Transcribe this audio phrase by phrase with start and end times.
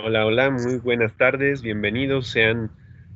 [0.00, 2.70] Hola, hola, muy buenas tardes, bienvenidos sean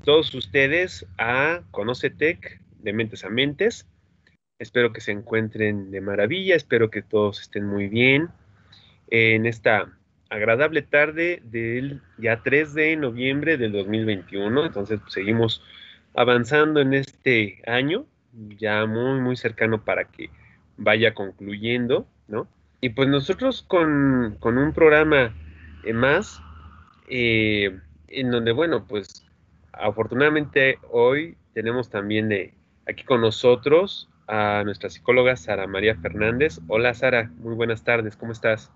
[0.04, 3.86] todos ustedes a Conocetec de Mentes a Mentes.
[4.59, 8.31] Espero que se encuentren de maravilla, espero que todos estén muy bien
[9.11, 9.97] en esta
[10.29, 14.67] agradable tarde del ya 3 de noviembre del 2021.
[14.67, 15.62] Entonces pues, seguimos
[16.14, 18.07] avanzando en este año,
[18.59, 20.30] ya muy, muy cercano para que
[20.77, 22.49] vaya concluyendo, ¿no?
[22.80, 25.33] Y pues nosotros con, con un programa
[25.95, 26.43] más
[27.15, 29.27] eh, en donde, bueno, pues
[29.73, 32.55] afortunadamente hoy tenemos también de
[32.87, 36.59] aquí con nosotros a nuestra psicóloga Sara María Fernández.
[36.69, 38.70] Hola Sara, muy buenas tardes, ¿cómo estás?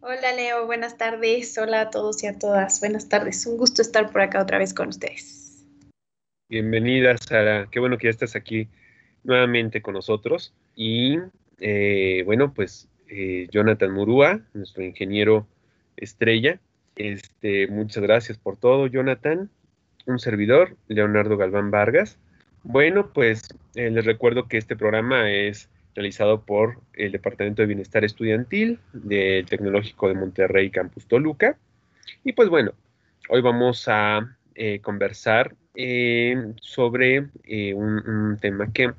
[0.00, 1.56] Hola Leo, buenas tardes.
[1.56, 2.80] Hola a todos y a todas.
[2.80, 3.46] Buenas tardes.
[3.46, 5.64] Un gusto estar por acá otra vez con ustedes.
[6.48, 8.68] Bienvenida Sara, qué bueno que ya estás aquí
[9.22, 10.52] nuevamente con nosotros.
[10.74, 11.18] Y
[11.60, 15.46] eh, bueno, pues eh, Jonathan Murúa, nuestro ingeniero
[15.96, 16.58] estrella,
[16.96, 19.50] este, muchas gracias por todo, Jonathan.
[20.06, 22.18] Un servidor, Leonardo Galván Vargas.
[22.62, 28.04] Bueno, pues eh, les recuerdo que este programa es realizado por el Departamento de Bienestar
[28.04, 31.56] Estudiantil del Tecnológico de Monterrey, Campus Toluca.
[32.22, 32.72] Y pues bueno,
[33.28, 37.26] hoy vamos a eh, conversar eh, sobre
[37.74, 38.92] un, tema que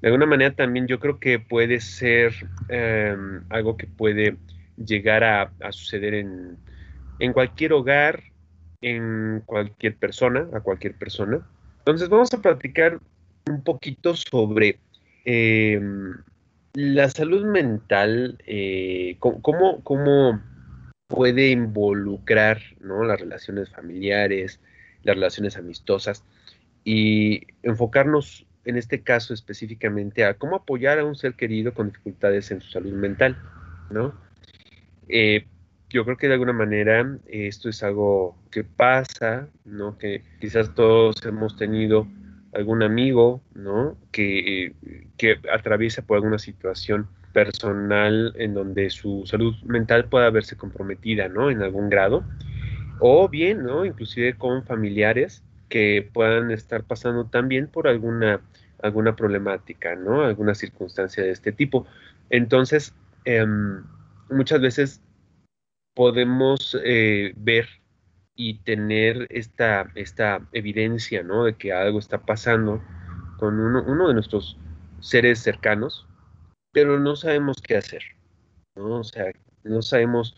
[0.00, 2.32] de alguna manera también yo creo que puede ser
[2.68, 4.36] em, algo que puede
[4.76, 6.56] llegar a suceder en,
[7.22, 8.24] en cualquier hogar,
[8.80, 11.46] en cualquier persona, a cualquier persona.
[11.78, 12.98] Entonces vamos a platicar
[13.48, 14.80] un poquito sobre
[15.24, 16.14] em,
[16.74, 20.42] la salud mental, eh, cómo,
[21.06, 24.58] puede involucrar las relaciones familiares,
[25.04, 26.24] las relaciones amistosas
[26.82, 32.50] y enfocarnos en este caso específicamente a cómo apoyar a un ser querido con dificultades
[32.50, 33.36] en su salud mental,
[33.90, 34.12] ¿no?
[35.08, 35.44] Eh,
[35.92, 39.98] yo creo que de alguna manera esto es algo que pasa, ¿no?
[39.98, 42.06] Que quizás todos hemos tenido
[42.54, 43.96] algún amigo, ¿no?
[44.10, 44.74] Que,
[45.18, 51.50] que atraviesa por alguna situación personal en donde su salud mental pueda verse comprometida, ¿no?
[51.50, 52.24] En algún grado.
[52.98, 53.84] O bien, ¿no?
[53.84, 58.40] Inclusive con familiares que puedan estar pasando también por alguna,
[58.82, 60.22] alguna problemática, ¿no?
[60.22, 61.86] Alguna circunstancia de este tipo.
[62.30, 63.82] Entonces, em,
[64.30, 65.02] muchas veces
[65.94, 67.68] podemos eh, ver
[68.34, 71.44] y tener esta, esta evidencia, ¿no?
[71.44, 72.82] De que algo está pasando
[73.38, 74.56] con uno, de nuestros
[75.00, 76.06] seres cercanos,
[76.72, 78.02] pero no sabemos qué hacer,
[78.74, 79.00] ¿no?
[79.00, 79.32] O sea,
[79.64, 80.36] no sabemos,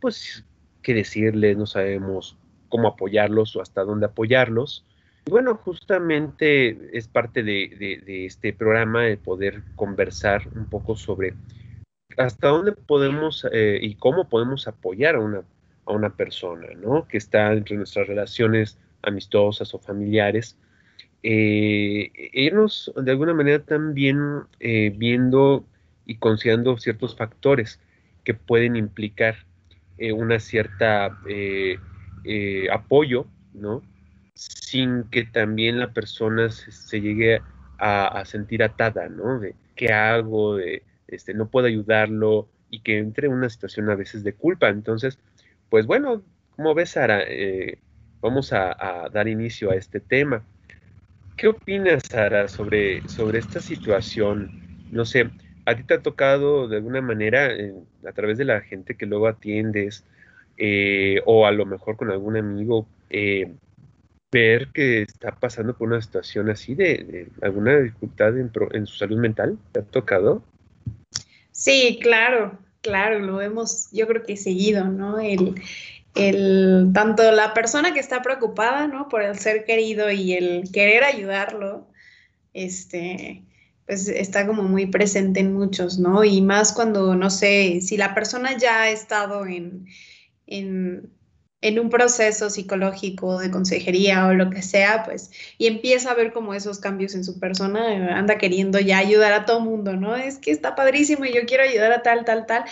[0.00, 0.44] pues,
[0.82, 2.36] qué decirles, no sabemos
[2.68, 4.84] cómo apoyarlos o hasta dónde apoyarlos.
[5.26, 11.34] Y bueno, justamente es parte de, de este programa el poder conversar un poco sobre
[12.16, 15.42] hasta dónde podemos eh, y cómo podemos apoyar a una,
[15.86, 17.06] a una persona, ¿no?
[17.08, 20.56] Que está entre nuestras relaciones amistosas o familiares.
[21.22, 25.64] Eh, irnos de alguna manera también eh, viendo
[26.06, 27.78] y considerando ciertos factores
[28.24, 29.36] que pueden implicar
[30.14, 31.18] una cierta
[32.72, 33.82] apoyo, ¿no?
[34.32, 37.42] Sin que también la persona se, llegue
[37.76, 39.38] a, a, sentir atada, ¿no?
[39.38, 43.96] De qué hago, de este, no puedo ayudarlo y que entre en una situación a
[43.96, 44.68] veces de culpa.
[44.68, 45.18] Entonces,
[45.68, 46.22] pues bueno,
[46.56, 47.78] como ves, Sara, eh,
[48.20, 50.42] vamos a, dar inicio a este tema.
[51.36, 54.50] ¿Qué opinas, Sara, sobre, sobre esta situación?
[54.90, 55.30] No sé,
[55.64, 57.74] ¿a ti te ha tocado de alguna manera, eh,
[58.06, 60.04] a través de la gente que luego atiendes,
[60.58, 62.86] eh, o a lo mejor con algún amigo,
[64.32, 69.18] ver que está pasando por una situación así de, alguna dificultad en, en, su salud
[69.18, 69.58] mental?
[69.72, 70.42] ¿Te ha tocado?
[71.60, 75.18] Sí, claro, claro, lo hemos, yo creo que seguido, ¿no?
[75.18, 75.60] El,
[76.14, 79.10] el, tanto la persona que está preocupada, ¿no?
[79.10, 81.86] Por el ser querido y el querer ayudarlo,
[82.54, 83.44] este,
[83.84, 86.24] pues está como muy presente en muchos, ¿no?
[86.24, 89.86] Y más cuando, no sé, si la persona ya ha estado en,
[90.46, 91.12] en
[91.62, 96.32] en un proceso psicológico de consejería o lo que sea, pues, y empieza a ver
[96.32, 100.16] como esos cambios en su persona, anda queriendo ya ayudar a todo mundo, ¿no?
[100.16, 102.64] Es que está padrísimo y yo quiero ayudar a tal, tal, tal.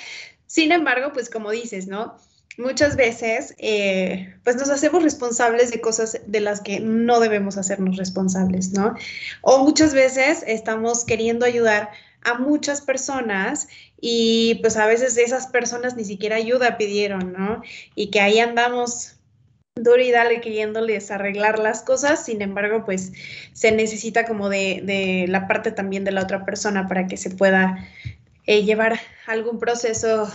[0.47, 2.17] Sin embargo, pues como dices, ¿no?
[2.57, 7.97] Muchas veces, eh, pues nos hacemos responsables de cosas de las que no debemos hacernos
[7.97, 8.95] responsables, ¿no?
[9.43, 11.91] O muchas veces estamos queriendo ayudar
[12.23, 13.69] a muchas personas
[14.01, 17.63] y pues a veces esas personas ni siquiera ayuda pidieron, ¿no?
[17.95, 19.17] Y que ahí andamos
[19.75, 23.13] duro y dale queriéndoles arreglar las cosas, sin embargo, pues
[23.53, 27.31] se necesita como de, de, la parte también de la otra persona para que se
[27.31, 27.89] pueda
[28.47, 30.29] eh, llevar algún proceso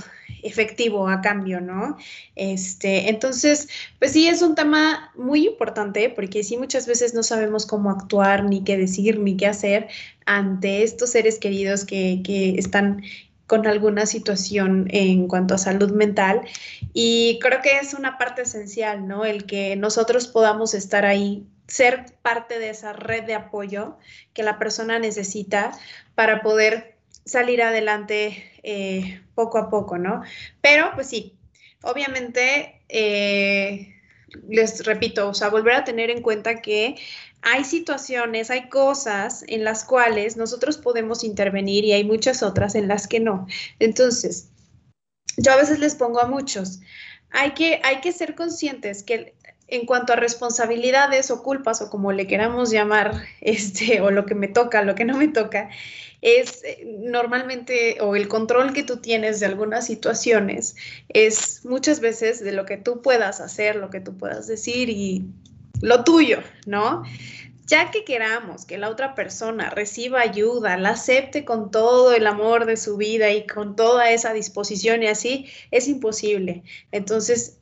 [0.43, 1.97] efectivo a cambio, ¿no?
[2.35, 3.69] Este, entonces,
[3.99, 8.43] pues sí, es un tema muy importante porque sí muchas veces no sabemos cómo actuar,
[8.43, 9.87] ni qué decir, ni qué hacer
[10.25, 13.03] ante estos seres queridos que, que están
[13.53, 16.41] con alguna situación en cuanto a salud mental.
[16.91, 19.25] Y creo que es una parte esencial, ¿no?
[19.25, 23.99] El que nosotros podamos estar ahí, ser parte de esa red de apoyo
[24.33, 25.71] que la persona necesita
[26.15, 26.95] para poder
[27.25, 30.23] salir adelante eh, poco a poco, ¿no?
[30.59, 31.35] Pero, pues sí,
[31.83, 33.93] obviamente, eh,
[34.49, 36.95] les repito, o sea, volver a tener en cuenta que
[37.43, 42.87] hay situaciones, hay cosas en las cuales nosotros podemos intervenir y hay muchas otras en
[42.87, 43.47] las que no.
[43.79, 44.49] Entonces,
[45.37, 46.79] yo a veces les pongo a muchos,
[47.31, 49.35] hay que, hay que ser conscientes que
[49.67, 54.35] en cuanto a responsabilidades o culpas o como le queramos llamar, este, o lo que
[54.35, 55.69] me toca, lo que no me toca,
[56.21, 60.75] es eh, normalmente, o el control que tú tienes de algunas situaciones,
[61.09, 65.25] es muchas veces de lo que tú puedas hacer, lo que tú puedas decir y
[65.83, 67.03] lo tuyo, ¿no?
[67.65, 72.65] Ya que queramos que la otra persona reciba ayuda, la acepte con todo el amor
[72.65, 76.63] de su vida y con toda esa disposición y así, es imposible.
[76.93, 77.57] Entonces,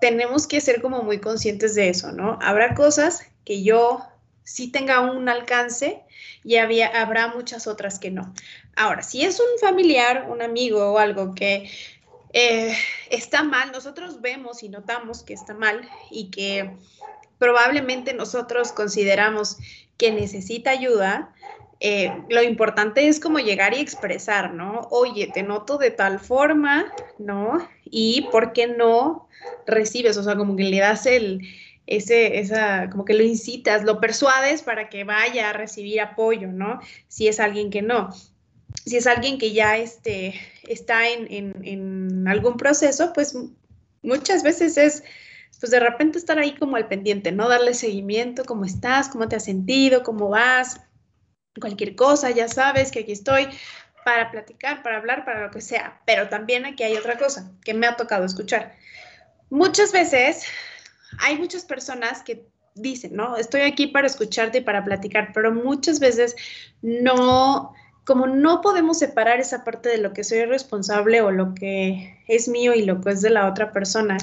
[0.00, 2.38] tenemos que ser como muy conscientes de eso, ¿no?
[2.40, 4.02] Habrá cosas que yo
[4.44, 6.02] sí tenga un alcance
[6.44, 8.32] y habrá muchas otras que no.
[8.76, 11.70] Ahora, si es un familiar, un amigo o algo que
[12.32, 12.74] eh,
[13.10, 16.74] está mal, nosotros vemos y notamos que está mal y que
[17.38, 19.58] probablemente nosotros consideramos
[19.96, 21.34] que necesita ayuda,
[21.80, 24.88] eh, lo importante es como llegar y expresar, ¿no?
[24.90, 27.68] Oye, te noto de tal forma, ¿no?
[27.84, 29.28] Y ¿por qué no
[29.66, 30.16] recibes?
[30.16, 31.46] O sea, como que le das el,
[31.86, 36.80] ese, esa, como que lo incitas, lo persuades para que vaya a recibir apoyo, ¿no?
[37.06, 38.10] Si es alguien que no.
[38.84, 43.36] Si es alguien que ya este, está en, en, en algún proceso, pues
[44.02, 45.04] muchas veces es
[45.60, 47.48] pues de repente estar ahí como al pendiente, ¿no?
[47.48, 50.80] Darle seguimiento, cómo estás, cómo te has sentido, cómo vas,
[51.60, 53.48] cualquier cosa, ya sabes que aquí estoy
[54.04, 56.00] para platicar, para hablar, para lo que sea.
[56.06, 58.74] Pero también aquí hay otra cosa que me ha tocado escuchar.
[59.50, 60.44] Muchas veces
[61.20, 63.36] hay muchas personas que dicen, ¿no?
[63.36, 66.36] Estoy aquí para escucharte y para platicar, pero muchas veces
[66.80, 72.22] no, como no podemos separar esa parte de lo que soy responsable o lo que
[72.28, 74.16] es mío y lo que es de la otra persona,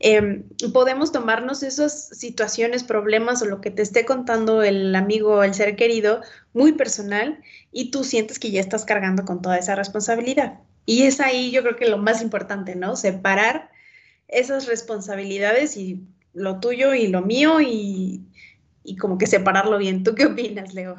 [0.00, 5.54] Em, podemos tomarnos esas situaciones, problemas o lo que te esté contando el amigo el
[5.54, 6.22] ser querido
[6.52, 7.42] muy personal
[7.72, 10.60] y tú sientes que ya estás cargando con toda esa responsabilidad.
[10.86, 12.94] Y es ahí yo creo que lo más importante, ¿no?
[12.94, 13.70] Separar
[14.28, 18.22] esas responsabilidades y lo tuyo y lo mío y,
[18.84, 20.04] y como que separarlo bien.
[20.04, 20.96] ¿Tú qué opinas, Leo?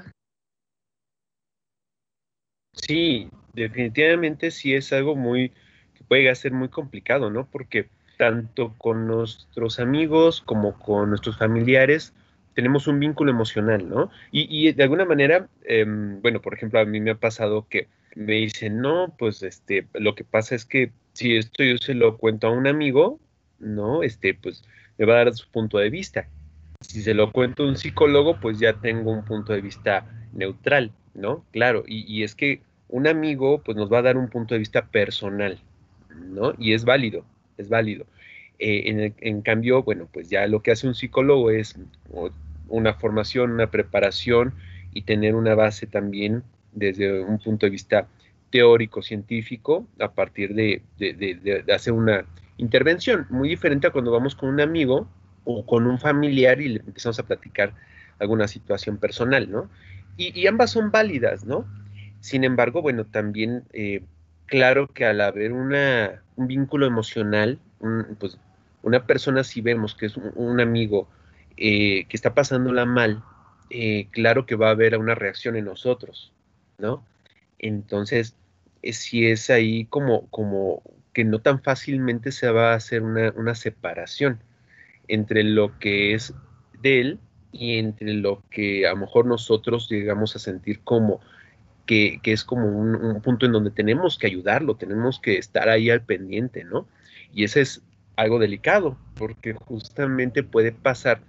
[2.74, 5.50] Sí, definitivamente sí es algo muy
[5.94, 7.50] que puede ser muy complicado, ¿no?
[7.50, 12.13] Porque tanto con nuestros amigos como con nuestros familiares,
[12.54, 14.12] tenemos un vínculo emocional, ¿no?
[14.30, 18.33] Y, de alguna manera, em, bueno, por ejemplo, a mí me ha pasado que me
[18.33, 22.48] dicen, no, pues este, lo que pasa es que si esto yo se lo cuento
[22.48, 23.21] a un amigo,
[23.57, 24.04] ¿no?
[24.04, 24.65] Este, pues
[24.98, 26.27] me va a dar su punto de vista.
[26.81, 30.92] Si se lo cuento a un psicólogo, pues ya tengo un punto de vista neutral,
[31.13, 31.45] ¿no?
[31.54, 34.60] Claro, y, y es que un amigo, pues nos va a dar un punto de
[34.60, 35.57] vista personal,
[36.10, 36.54] ¿no?
[36.57, 37.24] Y es válido,
[37.60, 38.06] es válido.
[38.58, 41.75] Eh, en, cambio, bueno, pues ya lo que hace un psicólogo es
[42.68, 44.54] una formación, una preparación
[44.94, 48.08] y tener una base también desde un punto de vista
[48.50, 50.82] teórico, científico, a partir de,
[51.74, 52.25] hacer una
[52.58, 55.08] intervención, muy diferente a cuando vamos con un amigo
[55.46, 57.74] o con un familiar y le empezamos a platicar
[58.20, 59.70] alguna situación personal, ¿no?
[60.18, 61.66] Y, ambas son válidas, ¿no?
[62.20, 64.01] Sin embargo, bueno, también eh,
[64.50, 67.60] claro que al haber una, un vínculo emocional,
[68.20, 68.38] pues
[68.84, 71.08] una persona si vemos que es un, amigo
[71.58, 73.24] eh, que está pasándola mal,
[73.70, 76.34] eh, claro que va a haber una reacción en nosotros,
[76.77, 77.06] ¿no?
[77.60, 78.36] Entonces,
[78.82, 80.82] eh, si es ahí como, como
[81.13, 84.41] que no tan fácilmente se va a hacer una, una separación
[85.08, 86.34] entre lo que es
[86.82, 87.20] de él
[87.51, 91.20] y entre lo que a lo mejor nosotros llegamos a sentir como
[91.89, 96.03] que, es como un, punto en donde tenemos que ayudarlo, tenemos que estar ahí al
[96.03, 96.88] pendiente, ¿no?
[97.34, 97.81] Y ese es
[98.15, 101.22] algo delicado, porque justamente puede pasar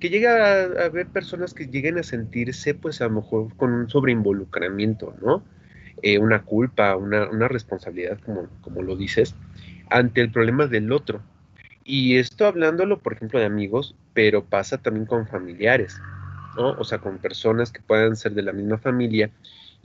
[0.00, 3.90] que llega a, haber personas que lleguen a sentirse, pues a lo mejor con un
[3.90, 5.44] sobreinvolucramiento, ¿no?
[6.02, 9.34] Eh, una culpa, una, responsabilidad, como, como lo dices,
[9.90, 11.20] ante el problema del otro.
[11.84, 16.00] Y esto hablándolo, por ejemplo, de amigos, pero pasa también con familiares,
[16.56, 16.70] ¿no?
[16.78, 19.30] O sea, con personas que puedan ser de la misma familia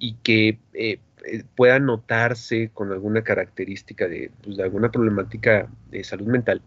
[0.01, 6.03] y que eh, eh, pueda notarse con alguna característica de, pues, de alguna problemática de
[6.03, 6.63] salud mental,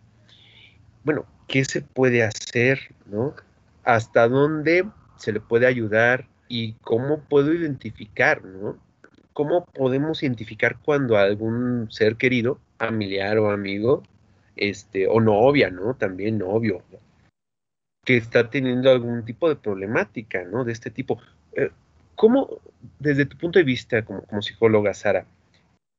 [1.02, 2.94] bueno, ¿qué se puede hacer?
[3.06, 3.34] ¿no?
[3.82, 6.28] ¿Hasta dónde se le puede ayudar?
[6.48, 8.44] ¿Y cómo puedo identificar?
[8.44, 8.78] ¿no?
[9.32, 14.04] ¿Cómo podemos identificar cuando algún ser querido, familiar o amigo,
[14.54, 15.94] este, o novia, ¿no?
[15.94, 16.82] También novio,
[18.04, 20.64] que está teniendo algún tipo de problemática, ¿no?
[20.64, 21.20] De este tipo.
[21.56, 21.70] Eh,
[22.14, 22.60] ¿Cómo,
[22.98, 25.26] desde tu punto de vista como, como psicóloga, Sara,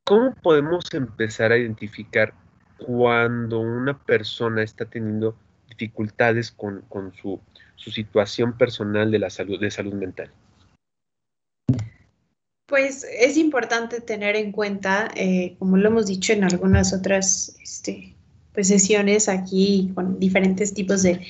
[0.05, 2.33] cómo podemos empezar a identificar
[2.77, 5.35] cuando una persona está teniendo
[5.69, 6.83] dificultades con,
[7.21, 7.39] su,
[7.75, 10.31] situación personal de la salud, de salud mental?
[12.67, 18.15] Pues es importante tener en cuenta, eh, como lo hemos dicho en algunas otras este,
[18.53, 21.21] pues, sesiones aquí con diferentes tipos de,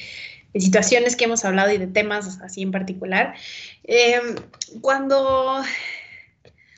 [0.59, 3.35] situaciones que hemos hablado y de temas así en particular,
[3.83, 4.35] em,
[4.81, 5.61] cuando,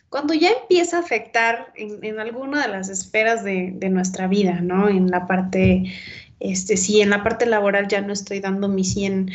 [0.09, 4.89] cuando ya empieza a afectar en, alguna de las esferas de, nuestra vida, ¿no?
[4.89, 5.93] En la parte,
[6.39, 9.31] este, si en la parte laboral ya no estoy dando mi 100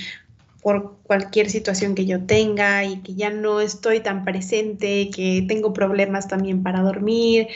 [0.63, 5.73] por cualquier situación que yo tenga y que ya no estoy tan presente, que tengo
[5.73, 7.49] problemas también para dormir,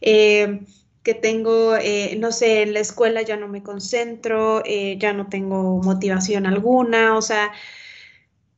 [0.00, 0.60] eh,
[1.02, 5.28] que tengo, eh, no sé, en la escuela ya no me concentro, eh, ya no
[5.28, 7.52] tengo motivación alguna, o sea,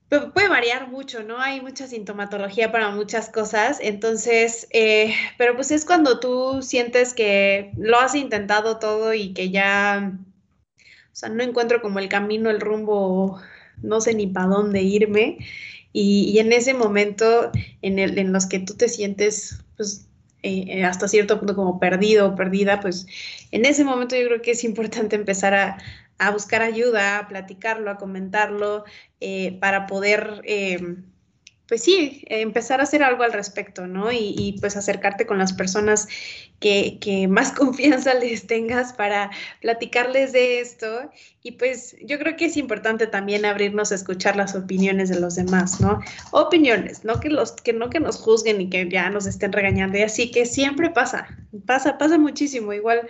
[0.09, 1.41] puede variar mucho, ¿no?
[1.41, 7.73] Hay mucha sintomatología para muchas cosas, entonces, eh, pero pues es cuando tú sientes que
[7.77, 10.13] lo has intentado todo y que ya,
[10.79, 13.41] o sea, no encuentro como el camino, el rumbo,
[13.83, 15.39] no sé ni para dónde irme.
[15.93, 20.09] Y, y, en ese momento en, el, en los que tú te sientes, pues,
[20.45, 23.07] eh, hasta cierto punto como perdido o perdida, pues
[23.51, 25.79] en ese momento yo creo que es importante empezar a,
[26.33, 28.85] buscar ayuda, a platicarlo, a comentarlo,
[29.21, 30.97] eh, para poder eh,
[31.75, 34.12] pues sí, empezar a hacer algo al respecto, ¿no?
[34.12, 36.07] Y, pues acercarte con las personas
[36.61, 41.11] que, más confianza les tengas para platicarles de esto.
[41.43, 45.35] Y pues yo creo que es importante también abrirnos a escuchar las opiniones de los
[45.35, 45.99] demás, ¿no?
[46.31, 49.99] Opiniones, no que, que no que nos juzguen y que ya nos estén regañando.
[49.99, 51.26] Y así que siempre pasa,
[51.66, 52.73] pasa, pasa muchísimo.
[52.73, 53.09] Igual,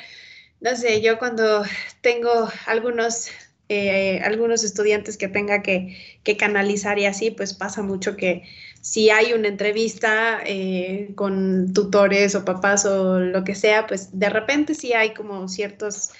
[0.62, 1.66] no sé, yo cuando
[2.00, 3.28] tengo algunos
[3.68, 5.97] eh, algunos estudiantes que tenga que,
[6.38, 8.42] canalizar y así, pues pasa mucho que
[8.83, 14.28] si hay una entrevista eh, con tutores o papás o lo que sea, pues de
[14.28, 16.11] repente sí hay como ciertos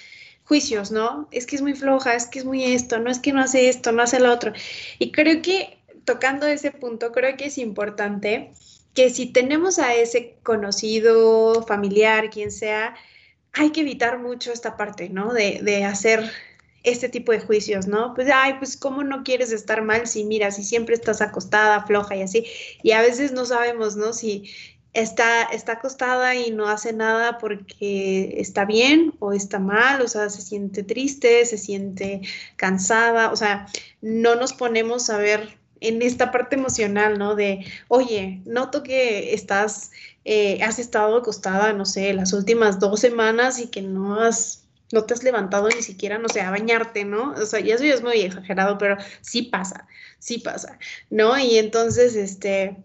[0.45, 1.27] juicios, ¿no?
[1.31, 3.69] Es que es muy floja, es que es muy esto, no es que no hace
[3.69, 4.53] esto, no hace lo otro.
[4.99, 8.51] Y creo que tocando ese punto, creo que es importante
[8.95, 12.95] que si tenemos a ese conocido, familiar, quien sea,
[13.53, 15.33] hay que evitar mucho esta parte, ¿no?
[15.33, 16.31] De, de hacer
[16.85, 18.13] este tipo de juicios, ¿no?
[18.13, 22.15] Pues, ay, pues, ¿cómo no quieres estar mal si, mira, si siempre estás acostada, floja
[22.15, 22.45] y así?
[22.83, 24.13] Y a veces no sabemos, ¿no?
[24.13, 24.49] Si
[24.95, 30.29] está, está acostada y no hace nada porque está bien o está mal, o sea,
[30.29, 32.21] se siente triste, se siente
[32.55, 33.67] cansada, o sea,
[34.01, 37.35] no nos ponemos a ver en esta parte emocional, ¿no?
[37.35, 39.91] De, oye, noto que estás,
[40.23, 45.05] eh, has estado acostada, no sé, las últimas dos semanas y que no has no
[45.05, 47.31] te has levantado ni siquiera, no sé, a bañarte, ¿no?
[47.33, 49.87] O sea, y eso ya es muy exagerado, pero sí pasa,
[50.19, 51.37] sí pasa, ¿no?
[51.37, 52.77] Y entonces, este,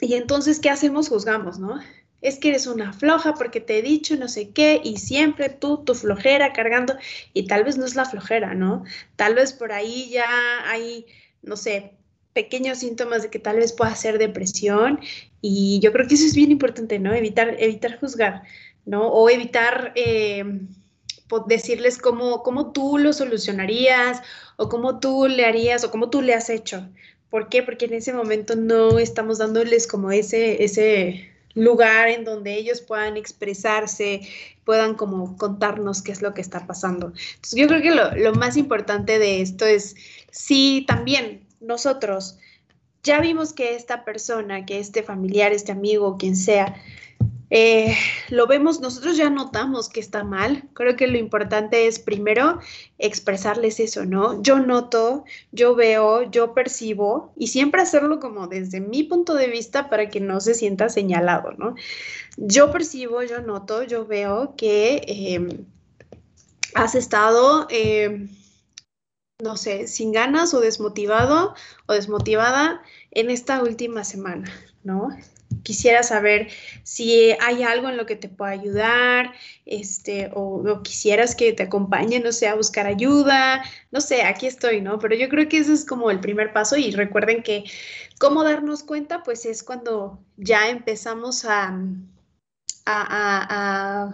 [0.00, 1.08] y entonces, ¿qué hacemos?
[1.08, 1.78] Juzgamos, ¿no?
[2.20, 5.84] Es que eres una floja porque te he dicho no sé qué y siempre tú,
[5.84, 6.96] tu flojera cargando,
[7.32, 8.84] y tal vez no es la flojera, ¿no?
[9.16, 10.26] Tal vez por ahí ya
[10.66, 11.06] hay,
[11.42, 11.94] no sé,
[12.34, 15.00] pequeños síntomas de que tal vez pueda ser depresión
[15.40, 17.14] y yo creo que eso es bien importante, ¿no?
[17.14, 18.42] Evitar, evitar juzgar,
[18.84, 19.08] ¿no?
[19.08, 19.92] O evitar...
[19.96, 20.44] Eh,
[21.38, 24.22] decirles cómo, cómo tú lo solucionarías
[24.56, 26.88] o cómo tú le harías o cómo tú le has hecho.
[27.30, 27.62] ¿Por qué?
[27.62, 33.16] Porque en ese momento no estamos dándoles como ese, ese lugar en donde ellos puedan
[33.16, 34.22] expresarse,
[34.64, 37.12] puedan como contarnos qué es lo que está pasando.
[37.34, 39.94] Entonces yo creo que lo, lo más importante de esto es,
[40.30, 42.38] si también nosotros
[43.02, 46.74] ya vimos que esta persona, que este familiar, este amigo, quien sea,
[47.50, 47.96] eh,
[48.28, 50.68] lo vemos, nosotros ya notamos que está mal.
[50.72, 52.60] Creo que lo importante es primero
[52.98, 54.40] expresarles eso, ¿no?
[54.40, 59.90] Yo noto, yo veo, yo percibo y siempre hacerlo como desde mi punto de vista
[59.90, 61.74] para que no se sienta señalado, ¿no?
[62.36, 65.66] Yo percibo, yo noto, yo veo que em,
[66.74, 68.28] has estado, em,
[69.42, 71.54] no sé, sin ganas o desmotivado
[71.86, 74.52] o desmotivada en esta última semana,
[74.84, 75.08] ¿no?
[75.62, 76.48] Quisiera saber
[76.82, 79.32] si hay algo en lo que te pueda ayudar,
[79.66, 84.80] este, o, quisieras que te acompañe, no sé, a buscar ayuda, no sé, aquí estoy,
[84.80, 84.98] ¿no?
[84.98, 87.64] Pero yo creo que ese es como el primer paso y recuerden que
[88.18, 91.76] cómo darnos cuenta, pues es cuando ya empezamos a,
[92.86, 94.12] a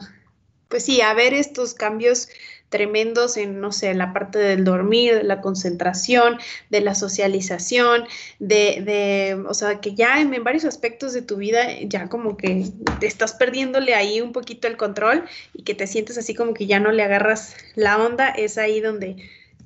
[0.68, 2.28] pues sí, a ver estos cambios
[2.76, 8.04] tremendos en, no sé, la parte del dormir, de la concentración, de la socialización,
[8.38, 12.66] de, o sea, que ya en, varios aspectos de tu vida ya como que
[13.00, 16.66] te estás perdiéndole ahí un poquito el control y que te sientes así como que
[16.66, 19.16] ya no le agarras la onda, es ahí donde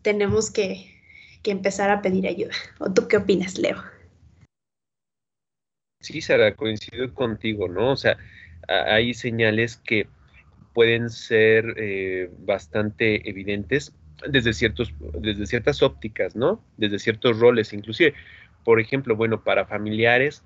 [0.03, 0.95] tenemos que,
[1.43, 2.55] que empezar a pedir ayuda.
[2.79, 3.83] ¿O tú qué opinas, Leo?
[5.99, 7.91] Sí, Sara, coincido contigo, ¿no?
[7.91, 8.17] O sea,
[8.69, 10.07] hay señales que
[10.73, 13.93] pueden ser eh, bastante evidentes
[14.29, 16.63] desde, ciertos, desde ciertas ópticas, ¿no?
[16.77, 18.15] Desde ciertos roles, inclusive.
[18.65, 20.45] Por ejemplo, bueno, para familiares,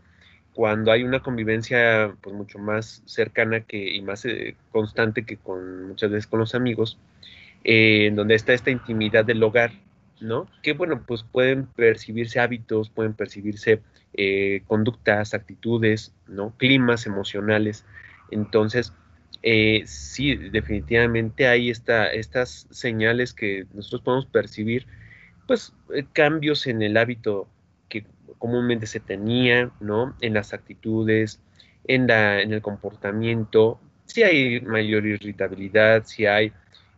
[0.54, 5.88] cuando hay una convivencia pues mucho más cercana que, y más eh, constante que con
[5.88, 6.98] muchas veces con los amigos,
[7.64, 9.72] eh, en donde está esta intimidad del hogar,
[10.20, 10.46] ¿no?
[10.62, 13.82] Que bueno, pues pueden percibirse hábitos, pueden percibirse
[14.68, 16.54] conductas, actitudes, ¿no?
[16.56, 17.84] Climas emocionales.
[18.30, 18.92] Entonces,
[19.46, 24.86] eh, sí, definitivamente hay esta, estas señales que nosotros podemos percibir,
[25.46, 27.46] pues eh, cambios en el hábito
[27.90, 28.06] que
[28.38, 30.16] comúnmente se tenía, ¿no?
[30.22, 31.42] En las actitudes,
[31.86, 36.50] en el comportamiento, si hay mayor irritabilidad, si hay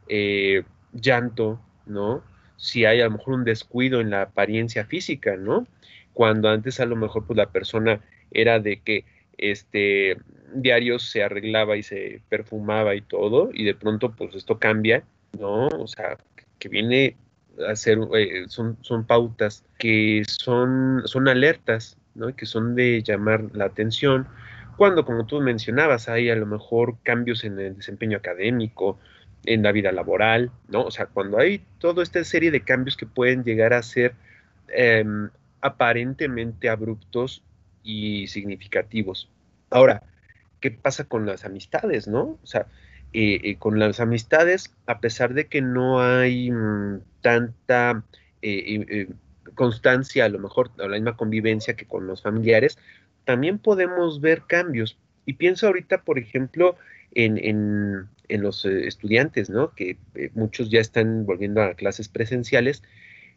[0.09, 0.63] eh,
[0.93, 2.23] llanto, ¿no?
[2.57, 5.67] Si hay a lo mejor un descuido en la apariencia física, ¿no?
[6.15, 8.01] Cuando antes a lo mejor pues la persona
[8.31, 9.05] era de que
[9.39, 10.17] este
[10.55, 15.05] diario se arreglaba y se perfumaba y todo, y de pronto pues esto cambia,
[15.39, 15.69] ¿no?
[15.69, 16.19] O sea,
[16.59, 17.17] que viene
[17.69, 22.35] a ser, eh, son, son pautas que son, son alertas, ¿no?
[22.35, 24.27] Que son de llamar la atención,
[24.77, 28.99] cuando, como tú mencionabas, hay a lo mejor cambios en el desempeño académico,
[29.47, 30.83] en la vida laboral, ¿no?
[30.83, 34.15] O sea, cuando hay toda esta serie de cambios que pueden llegar a ser
[34.69, 35.31] em,
[35.63, 37.43] aparentemente abruptos
[37.87, 39.31] y significativos.
[39.71, 40.03] Ahora,
[40.61, 42.39] ¿qué pasa con las amistades, no?
[42.43, 42.67] O sea,
[43.13, 48.05] eh, eh, con las amistades, a pesar de que no hay mm, tanta
[48.43, 49.09] eh,
[49.55, 52.79] constancia, a lo mejor, la misma convivencia que con los familiares,
[53.25, 54.99] también podemos ver cambios.
[55.25, 56.77] Y pienso ahorita, por ejemplo,
[57.15, 59.73] en, en, en los estudiantes, ¿no?
[59.75, 59.97] Que
[60.35, 62.83] muchos ya están volviendo a clases presenciales,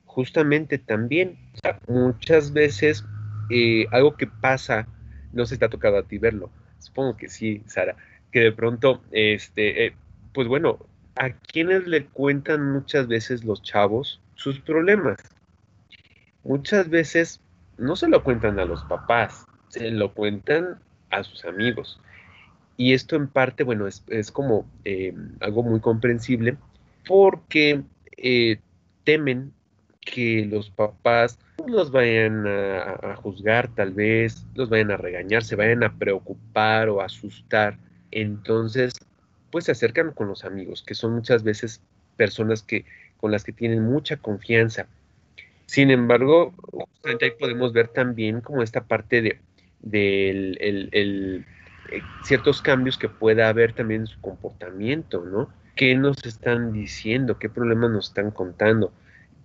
[0.06, 3.06] justamente también, o sea, muchas veces
[3.92, 4.88] algo que pasa,
[5.34, 7.96] no se te ha tocado a ti verlo, Supongo que sí, Sara,
[8.32, 9.96] que de pronto, este, eh,
[10.34, 10.80] pues bueno,
[11.16, 15.18] ¿a quienes le cuentan muchas veces los chavos sus problemas?
[16.44, 17.42] Muchas veces
[17.78, 22.00] no se lo cuentan a los papás, se lo cuentan a sus amigos.
[22.78, 26.58] Y esto en parte, bueno, es, como eh, algo muy comprensible
[27.06, 27.84] porque
[28.16, 28.60] eh,
[29.04, 29.52] temen
[30.10, 35.84] que los papás los vayan a, juzgar tal vez, los vayan a regañar, se vayan
[35.84, 37.78] a preocupar o asustar.
[38.12, 38.94] Entonces,
[39.52, 41.82] pues se acercan con los amigos, que son muchas veces
[42.18, 42.86] personas que,
[43.18, 44.88] con las que tienen mucha confianza.
[45.66, 49.40] Sin embargo, justamente ahí podemos ver también como esta parte de,
[49.92, 51.44] eh,
[52.24, 55.50] ciertos cambios que pueda haber también en su comportamiento, ¿no?
[55.76, 57.38] ¿Qué nos están diciendo?
[57.38, 58.92] ¿Qué problemas nos están contando?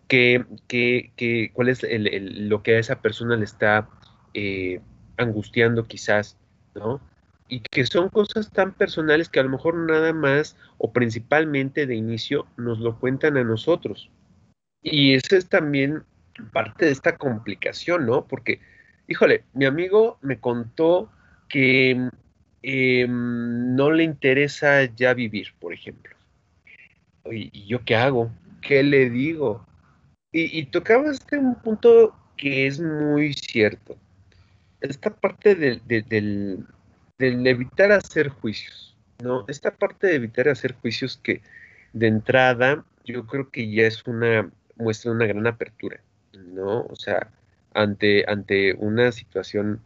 [0.09, 3.89] Que, cuál es lo que a esa persona le está
[4.35, 4.81] eh,
[5.17, 6.37] angustiando quizás,
[6.75, 7.01] ¿no?
[7.49, 11.95] Y que son cosas tan personales que a lo mejor nada más o principalmente de
[11.95, 14.11] inicio nos lo cuentan a nosotros.
[14.83, 16.05] Y eso es también
[16.53, 18.27] parte de esta complicación, ¿no?
[18.27, 18.61] Porque,
[19.09, 21.11] híjole, mi amigo me contó
[21.49, 22.11] que
[22.63, 26.17] em, no le interesa ya vivir, por ejemplo.
[27.31, 28.31] ¿Y yo qué hago?
[28.61, 29.65] ¿Qué le digo?
[30.37, 33.97] Y, tocabas este un punto que es muy cierto.
[34.81, 36.67] Esta parte del,
[37.21, 39.45] evitar hacer juicios, ¿no?
[39.47, 41.41] Esta parte de evitar hacer juicios que
[41.93, 46.01] de entrada yo creo que ya es una muestra una gran apertura,
[46.33, 46.81] ¿no?
[46.81, 47.31] O sea,
[47.73, 49.81] ante, ante una situación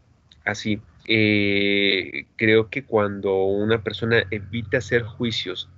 [0.46, 5.68] así, eh, creo que cuando una persona evita hacer juicios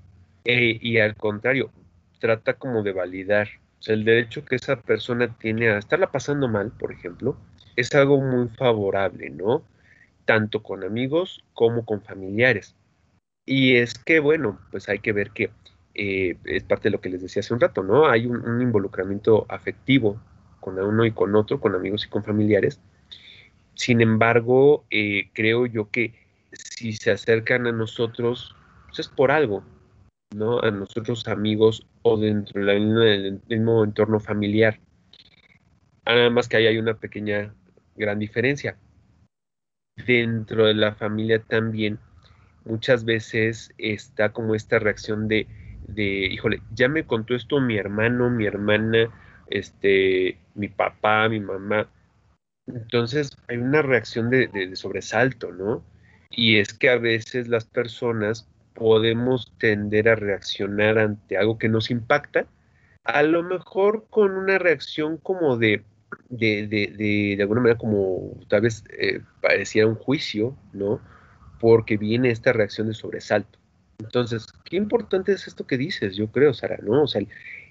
[0.45, 1.73] eh, y al contrario,
[2.21, 3.49] trata como de validar
[3.88, 7.37] el derecho que esa persona tiene a estarla pasando mal, por ejemplo,
[7.77, 9.62] es algo muy favorable, ¿no?
[10.25, 12.77] Tanto con amigos como con familiares.
[13.47, 15.51] Y es que, bueno, pues hay que ver que
[15.95, 18.07] eh, es parte de lo que les decía hace un rato, ¿no?
[18.07, 20.21] Hay un, involucramiento afectivo
[20.61, 22.81] con uno y con otro, con amigos y con familiares.
[23.75, 26.14] sin embargo, eh, creo yo que
[26.53, 28.55] si se acercan a nosotros,
[28.88, 29.64] pues es por algo,
[30.35, 30.61] ¿no?
[30.62, 34.81] A nosotros amigos o dentro del mismo entorno familiar.
[36.07, 37.55] Nada más que ahí hay una pequeña
[37.97, 38.77] gran diferencia.
[40.07, 41.99] Dentro de la familia también
[42.64, 45.47] muchas veces está como esta reacción de,
[45.88, 49.11] de, híjole, ya me contó esto mi hermano, mi hermana,
[49.49, 51.88] este, mi papá, mi mamá.
[52.66, 55.85] Entonces hay una reacción de, de sobresalto, ¿no?
[56.31, 61.91] Y es que a veces las personas podemos tender a reaccionar ante algo que nos
[61.91, 62.47] impacta,
[63.05, 65.83] a lo mejor con una reacción como de,
[66.29, 71.01] de, de, de, alguna manera como tal vez eh, pareciera un juicio, ¿no?
[71.59, 73.59] Porque viene esta reacción de sobresalto.
[73.99, 77.03] Entonces, qué importante es esto que dices, yo creo, Sara, ¿no?
[77.03, 77.23] O sea,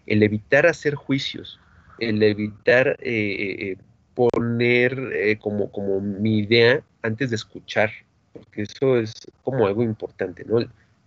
[0.05, 1.59] el, evitar hacer juicios,
[1.97, 3.77] el evitar eh, eh,
[4.13, 7.91] poner como, como mi idea antes de escuchar,
[8.33, 10.59] porque eso es como algo importante, ¿no?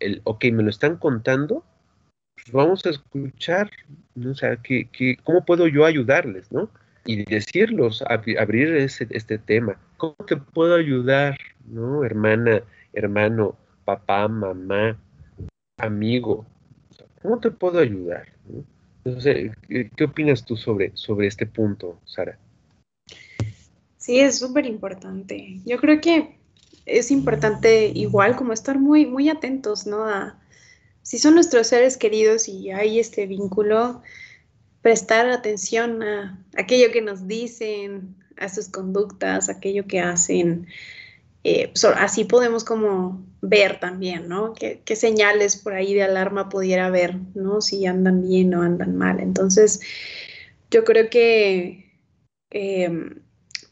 [0.02, 1.64] El, ok, me lo están contando,
[2.34, 3.70] pues vamos a escuchar,
[4.14, 4.32] ¿no?
[4.32, 4.88] O sea, que,
[5.22, 6.68] ¿cómo puedo yo ayudarles, ¿no?
[7.04, 9.76] Y decirlos, abrir ese, este tema.
[9.96, 12.04] ¿Cómo te puedo ayudar, ¿no?
[12.04, 12.62] Hermana,
[12.92, 14.96] hermano, papá, mamá,
[15.78, 16.46] amigo.
[17.22, 18.28] ¿Cómo te puedo ayudar?
[19.04, 22.38] Entonces, ¿qué, opinas tú sobre, sobre este punto, Sara?
[23.96, 25.60] Sí, es súper importante.
[25.64, 26.41] Yo creo que
[26.86, 30.04] es importante igual como estar muy, muy atentos, ¿no?
[30.04, 30.38] A,
[31.02, 34.02] si son nuestros seres queridos y hay este vínculo,
[34.82, 40.66] prestar atención a aquello que nos dicen, a sus conductas, aquello que hacen.
[41.44, 44.54] Eh, así podemos como ver también, ¿no?
[44.54, 47.60] ¿Qué, señales por ahí de alarma pudiera haber, ¿no?
[47.60, 49.20] Si andan bien o andan mal.
[49.20, 49.80] Entonces,
[50.70, 51.90] yo creo que
[52.50, 53.22] em,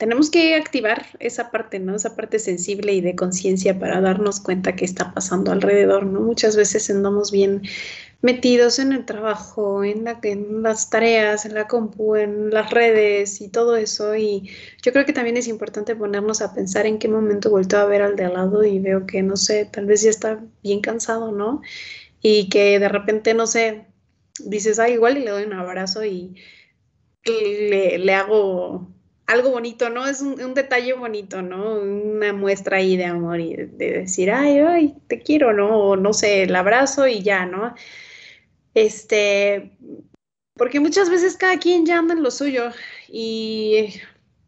[0.01, 1.95] tenemos que activar esa parte, ¿no?
[1.95, 6.21] Esa parte sensible y de conciencia para darnos cuenta qué está pasando alrededor, ¿no?
[6.21, 7.61] Muchas veces andamos bien
[8.23, 13.43] metidos en el trabajo, en, la, en las tareas, en la compu, en las redes
[13.43, 14.17] y todo eso.
[14.17, 14.49] Y
[14.83, 18.01] yo creo que también es importante ponernos a pensar en qué momento vuelto a ver
[18.01, 21.31] al de al lado y veo que, no sé, tal vez ya está bien cansado,
[21.31, 21.61] ¿no?
[22.23, 23.85] Y que de repente, no sé,
[24.43, 26.37] dices, ah, igual y le doy un abrazo y
[27.27, 28.89] le hago
[29.31, 30.07] algo bonito, ¿no?
[30.07, 31.75] Es un, detalle bonito, ¿no?
[31.81, 35.69] Una muestra ahí de amor y de, decir, ay, ay, te quiero, ¿no?
[35.79, 37.75] O no sé, el abrazo y ya, ¿no?
[38.75, 39.77] Este,
[40.55, 42.71] porque muchas veces cada quien ya anda en lo suyo
[43.09, 43.95] y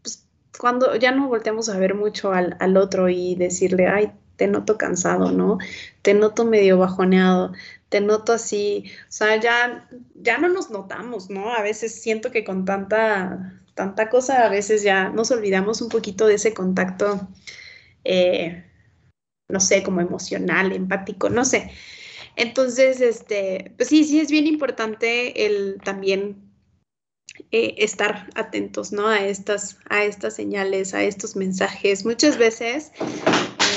[0.03, 0.27] pues,
[0.59, 4.79] cuando ya no volteamos a ver mucho al, al otro y decirle, ay, te noto
[4.79, 5.59] cansado, ¿no?
[6.03, 7.53] Te noto medio bajoneado,
[7.88, 11.55] te noto así, o sea, ya, ya no nos notamos, ¿no?
[11.55, 16.27] A veces siento que con tanta tanta cosa, a veces ya nos olvidamos un poquito
[16.27, 17.29] de ese contacto,
[18.05, 18.64] eh,
[19.49, 21.73] no sé, como emocional, empático, no sé.
[22.37, 26.53] Entonces, este, pues sí, sí es bien importante el también
[27.51, 29.09] eh, estar atentos, ¿no?
[29.09, 32.05] A estas, a estas señales, a estos mensajes.
[32.05, 32.92] Muchas veces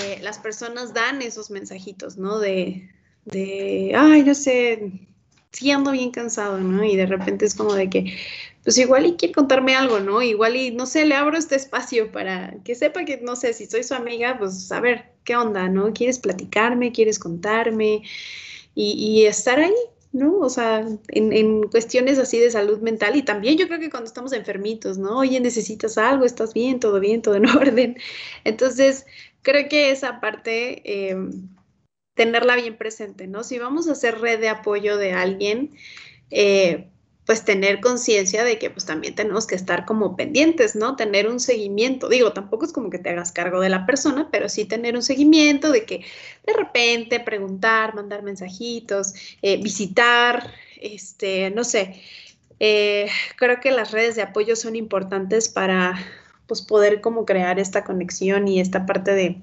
[0.03, 2.37] eh, las personas dan esos mensajitos, ¿no?
[2.37, 2.89] De,
[3.25, 5.07] de, ay, no sé,
[5.51, 6.83] sí ando bien cansado, ¿no?
[6.83, 8.15] Y de repente es como de que,
[8.65, 10.23] pues igual y quiere contarme algo, ¿no?
[10.23, 13.67] Igual y, no sé, le abro este espacio para que sepa que, no sé, si
[13.67, 15.93] soy su amiga, pues a ver, ¿qué onda, no?
[15.93, 16.91] ¿Quieres platicarme?
[16.91, 18.01] ¿Quieres contarme?
[18.73, 19.73] Y, estar ahí,
[20.11, 20.39] ¿no?
[20.39, 24.07] O sea, en, en, cuestiones así de salud mental y también yo creo que cuando
[24.07, 25.19] estamos enfermitos, ¿no?
[25.19, 27.97] Oye, necesitas algo, estás bien, todo bien, todo en orden.
[28.45, 29.05] Entonces,
[29.43, 31.15] creo que esa parte, eh,
[32.15, 33.43] tenerla bien presente, ¿no?
[33.43, 35.75] Si vamos a hacer red de apoyo de alguien,
[36.31, 36.89] eh,
[37.25, 40.95] pues tener conciencia de que pues también tenemos que estar como pendientes, ¿no?
[40.95, 42.07] Tener un seguimiento.
[42.07, 45.01] Digo, tampoco es como que te hagas cargo de la persona, pero sí tener un
[45.01, 46.05] seguimiento de que
[46.45, 51.99] de repente preguntar, mandar mensajitos, eh, visitar, este, no sé.
[52.59, 55.95] Eh, creo que las redes de apoyo son importantes para
[56.47, 59.41] pues poder como crear esta conexión y esta parte de,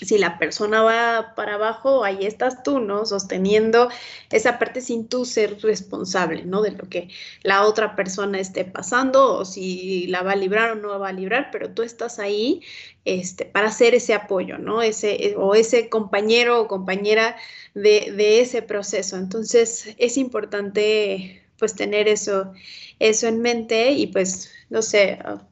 [0.00, 3.06] si la persona va para abajo, ahí estás tú, ¿no?
[3.06, 3.88] Sosteniendo
[4.30, 6.62] esa parte sin tú ser responsable, ¿no?
[6.62, 7.08] De lo que
[7.42, 11.12] la otra persona esté pasando o si la va a librar o no va a
[11.12, 12.62] librar, pero tú estás ahí
[13.04, 14.82] este, para hacer ese apoyo, ¿no?
[14.82, 17.36] Ese, eh, o ese compañero o compañera
[17.74, 19.16] de, de ese proceso.
[19.16, 22.52] Entonces, es importante pues tener eso,
[22.98, 25.42] eso en mente y pues, no sé, ah,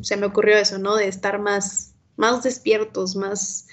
[0.00, 0.96] se me ocurrió eso, ¿no?
[0.96, 3.68] De estar más, más despiertos, más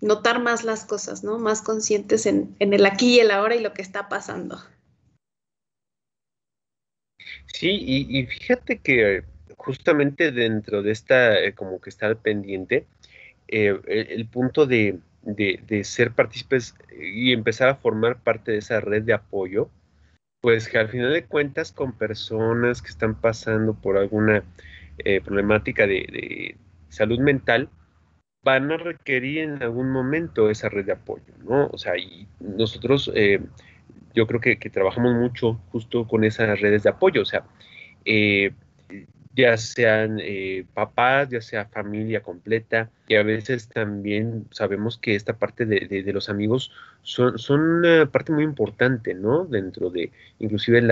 [0.00, 1.38] notar más las cosas, ¿no?
[1.38, 4.58] Más conscientes en, el aquí y el ahora y lo que está pasando.
[7.46, 9.24] Sí, y, fíjate que
[9.56, 12.86] justamente dentro de esta, eh, como que está al pendiente,
[13.46, 14.98] eh, el, punto de,
[15.84, 19.70] ser partícipes y empezar a formar parte de esa red de apoyo,
[20.40, 24.42] pues que al final de cuentas con personas que están pasando por alguna
[24.98, 26.56] eh, problemática de,
[26.92, 27.68] salud mental,
[28.44, 31.68] van a requerir en algún momento esa red de apoyo, ¿no?
[31.72, 33.10] O sea, y nosotros
[34.14, 37.44] yo creo que, trabajamos mucho justo con esas redes de apoyo, o sea,
[38.04, 38.52] eh,
[39.34, 45.38] ya sean eh, papás, ya sea familia completa, y a veces también sabemos que esta
[45.38, 46.70] parte de, los amigos
[47.02, 49.44] son, una parte muy importante, ¿no?
[49.44, 50.82] Dentro de, inclusive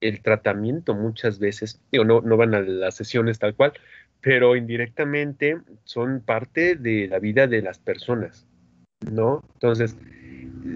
[0.00, 3.72] el tratamiento muchas veces, digo, no, no van a las sesiones tal cual,
[4.20, 8.46] pero indirectamente son parte de la vida de las personas,
[9.10, 9.42] ¿no?
[9.54, 9.96] Entonces,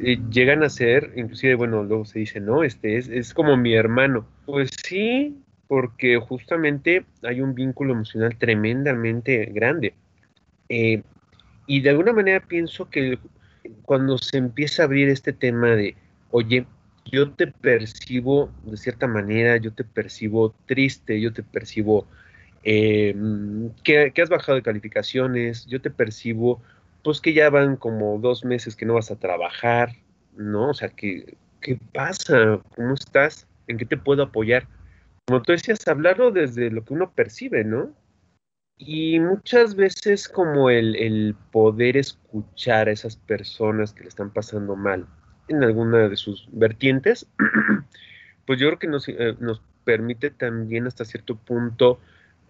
[0.04, 3.74] eh, llegan a ser, inclusive, bueno, luego se dice, no, este es, es como mi
[3.74, 4.26] hermano.
[4.46, 9.94] Pues sí, porque justamente hay un vínculo emocional tremendamente grande.
[10.68, 11.02] Eh,
[11.66, 13.18] y de alguna manera pienso que
[13.82, 15.96] cuando se empieza a abrir este tema de,
[16.30, 16.66] oye,
[17.10, 22.06] yo te percibo de cierta manera, yo te percibo triste, yo te percibo
[22.62, 23.14] eh,
[23.82, 26.62] que, has bajado de calificaciones, yo te percibo
[27.02, 29.90] pues que ya van como dos meses que no vas a trabajar,
[30.36, 30.70] ¿no?
[30.70, 32.60] O sea, ¿qué, qué pasa?
[32.76, 33.48] ¿Cómo estás?
[33.66, 34.68] ¿En qué te puedo apoyar?
[35.26, 37.92] Como tú decías, hablarlo desde lo que uno percibe, ¿no?
[38.78, 45.06] Y muchas veces como el, poder escuchar a esas personas que le están pasando mal
[45.48, 47.26] en alguna de sus vertientes,
[48.46, 52.00] pues yo creo que eh, nos permite también hasta cierto punto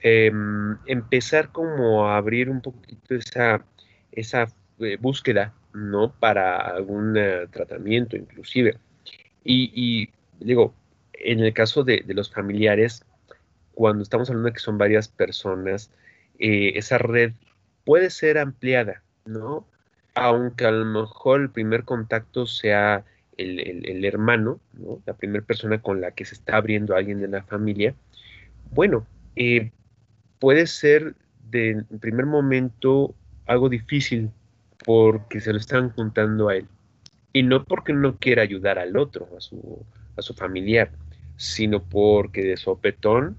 [0.03, 3.65] em, empezar como a abrir un poquito esa
[4.13, 4.47] esa
[4.79, 6.13] eh, búsqueda, ¿no?
[6.13, 8.79] Para algún eh, tratamiento inclusive.
[9.45, 10.73] Y, digo,
[11.15, 13.05] en el caso de, los familiares,
[13.75, 15.91] cuando estamos hablando de que son varias personas,
[16.39, 17.33] eh, esa red
[17.85, 19.67] puede ser ampliada, ¿no?
[20.15, 23.05] Aunque a lo mejor el primer contacto sea
[23.37, 25.03] el, hermano, ¿no?
[25.07, 27.95] La primera persona con la que se está abriendo alguien de la familia.
[28.71, 29.07] Bueno,
[30.43, 31.15] puede ser
[31.51, 33.15] de primer momento
[33.47, 34.29] algo difícil
[34.85, 36.67] porque se lo están juntando a él.
[37.33, 40.91] Y no porque no quiera ayudar al otro, a su, a su familiar,
[41.37, 43.37] sino porque de sopetón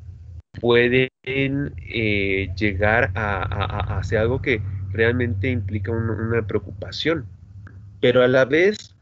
[0.62, 4.62] pueden eh, llegar a, hacer algo que
[4.94, 7.26] realmente implica una preocupación.
[8.00, 8.96] Pero a la vez,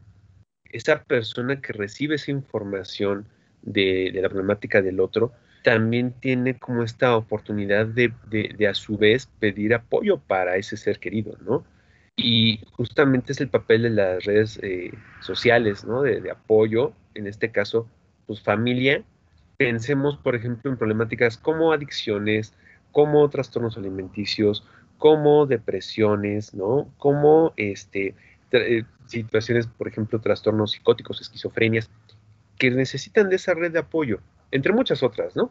[0.72, 3.26] esa persona que recibe esa información
[3.62, 8.12] de la problemática del otro, también tiene como esta oportunidad de,
[8.68, 11.64] a su vez pedir apoyo para ese ser querido, ¿no?
[12.16, 16.02] Y justamente es el papel de las redes eh, sociales, ¿no?
[16.02, 17.88] De, apoyo, en este caso,
[18.26, 19.02] pues familia.
[19.56, 22.54] Pensemos, por ejemplo, en problemáticas como adicciones,
[22.90, 24.66] como trastornos alimenticios,
[24.98, 26.92] como depresiones, ¿no?
[26.98, 28.14] Como este,
[28.50, 31.88] eh, situaciones, por ejemplo, trastornos psicóticos, esquizofrenias,
[32.58, 34.20] que necesitan de esa red de apoyo
[34.52, 35.50] entre muchas otras, ¿no?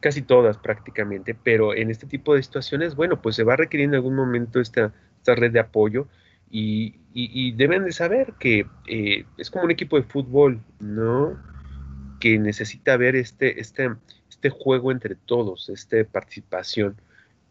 [0.00, 3.94] Casi todas prácticamente, pero en este tipo de situaciones, bueno, pues se va requerir en
[3.94, 6.06] algún momento esta, esta red de apoyo
[6.50, 6.94] y,
[7.52, 11.36] deben de saber que eh, es como un equipo de fútbol, ¿no?
[12.20, 13.90] Que necesita ver este, este,
[14.28, 16.96] este juego entre todos, esta participación,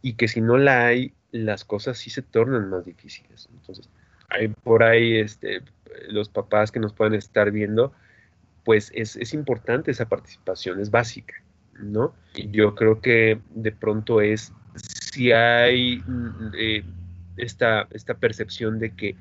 [0.02, 3.50] y que si no la hay, las cosas sí se tornan más difíciles.
[3.52, 3.90] Entonces,
[4.30, 5.64] hay por ahí este,
[6.10, 7.94] los papás que nos pueden estar viendo,
[8.68, 11.36] pues es, importante esa participación, es básica,
[11.80, 12.14] ¿no?
[12.36, 16.84] Y yo creo que de pronto es, si hay mm, eh,
[17.38, 19.16] esta, esta percepción de que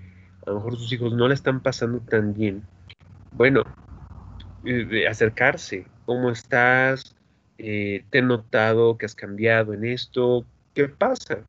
[0.44, 2.64] a lo mejor sus hijos no la están pasando tan bien,
[3.30, 3.62] bueno,
[4.64, 7.14] eh, acercarse, ¿cómo estás?
[7.58, 10.44] Eh, ¿Te he notado que has cambiado en esto?
[10.74, 11.44] ¿Qué pasa?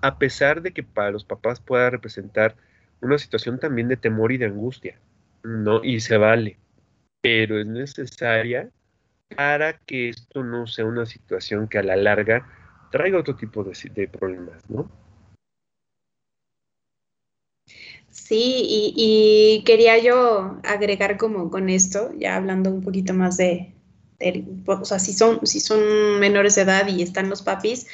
[0.00, 2.56] A pesar de que para los papás pueda representar
[3.00, 4.98] una situación también de temor y de angustia,
[5.44, 5.84] ¿no?
[5.84, 6.58] Y se vale
[7.22, 8.68] pero es necesaria
[9.34, 12.46] para que esto no sea una situación que a la larga
[12.90, 14.90] traiga otro tipo de, problemas, ¿no?
[18.10, 23.72] Sí, y, quería yo agregar como con esto, ya hablando un poquito más de,
[24.66, 27.86] o sea, si son, si son menores de edad y están los papis,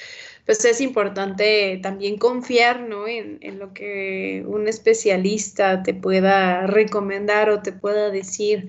[0.45, 3.07] pues es importante también confiar, ¿no?
[3.07, 8.69] En, en lo que un especialista te pueda recomendar o te pueda decir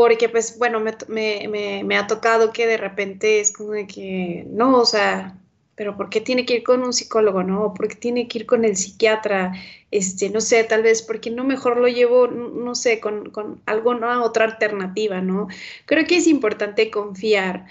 [0.00, 4.86] porque pues bueno, me, ha tocado que de repente es como de que, no, o
[4.86, 5.38] sea,
[5.74, 7.74] pero ¿por qué tiene que ir con un psicólogo, no?
[7.74, 9.52] ¿Por qué tiene que ir con el psiquiatra?
[9.90, 13.92] Este, no sé, tal vez, porque no mejor lo llevo, no sé, con, con algo,
[13.92, 14.24] ¿no?
[14.24, 15.48] Otra alternativa, ¿no?
[15.84, 17.66] Creo que es importante confiar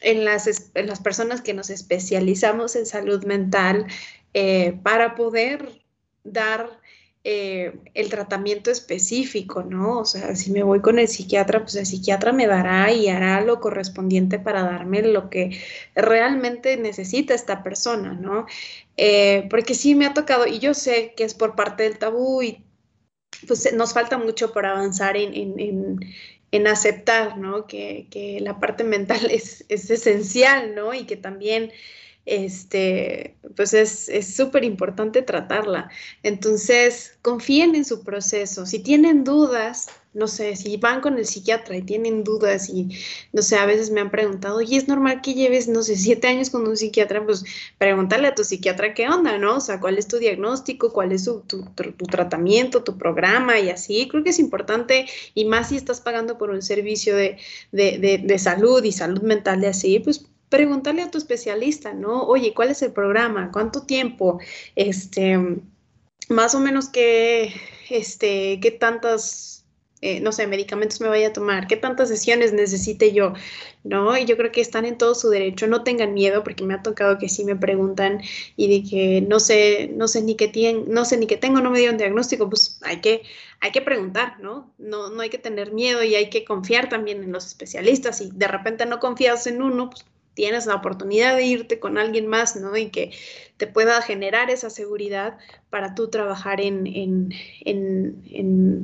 [0.00, 3.88] en las, en las personas que nos especializamos en salud mental
[4.32, 5.82] eh, para poder
[6.24, 6.80] dar
[7.24, 10.00] eh, el tratamiento específico, ¿no?
[10.00, 13.40] O sea, si me voy con el psiquiatra, pues el psiquiatra me dará y hará
[13.42, 15.56] lo correspondiente para darme lo que
[15.94, 18.46] realmente necesita esta persona, ¿no?
[18.96, 22.42] Eh, porque sí me ha tocado, y yo sé que es por parte del tabú
[22.42, 22.64] y
[23.46, 27.68] pues nos falta mucho por avanzar en, aceptar, ¿no?
[27.68, 30.92] Que, que, la parte mental es, es esencial, ¿no?
[30.92, 31.70] Y que también
[32.26, 35.90] este, pues es súper importante tratarla.
[36.22, 38.66] Entonces, confíen en su proceso.
[38.66, 42.88] Si tienen dudas, no sé, si van con el psiquiatra y tienen dudas y,
[43.32, 46.28] no sé, a veces me han preguntado, y es normal que lleves, no sé, siete
[46.28, 47.44] años con un psiquiatra, pues
[47.78, 49.56] pregúntale a tu psiquiatra qué onda, ¿no?
[49.56, 51.64] O sea, cuál es tu diagnóstico, cuál es tu, tu,
[52.10, 54.06] tratamiento, tu programa y así.
[54.08, 57.38] Creo que es importante, y más si estás pagando por un servicio de,
[57.72, 62.24] de, de, de salud y salud mental de así, pues pregúntale a tu especialista, ¿no?
[62.24, 63.50] Oye, ¿cuál es el programa?
[63.50, 64.38] ¿Cuánto tiempo?
[64.76, 65.38] Este,
[66.28, 67.54] más o menos qué,
[67.88, 69.64] este, qué tantas,
[70.02, 73.32] eh, no sé, medicamentos me vaya a tomar, qué tantas sesiones necesite yo,
[73.82, 74.14] ¿no?
[74.18, 76.82] Y yo creo que están en todo su derecho, no tengan miedo, porque me ha
[76.82, 78.20] tocado que sí me preguntan
[78.54, 81.62] y de que no sé, no sé ni qué tienen, no sé ni qué tengo,
[81.62, 83.22] no me dieron diagnóstico, pues hay que,
[83.60, 84.70] hay que preguntar, ¿no?
[84.76, 85.08] ¿no?
[85.08, 88.18] No hay que tener miedo y hay que confiar también en los especialistas.
[88.18, 92.26] Si de repente no confías en uno, pues tienes la oportunidad de irte con alguien
[92.26, 92.76] más, ¿no?
[92.76, 93.12] Y que
[93.56, 95.38] te pueda generar esa seguridad
[95.70, 97.32] para tú trabajar en,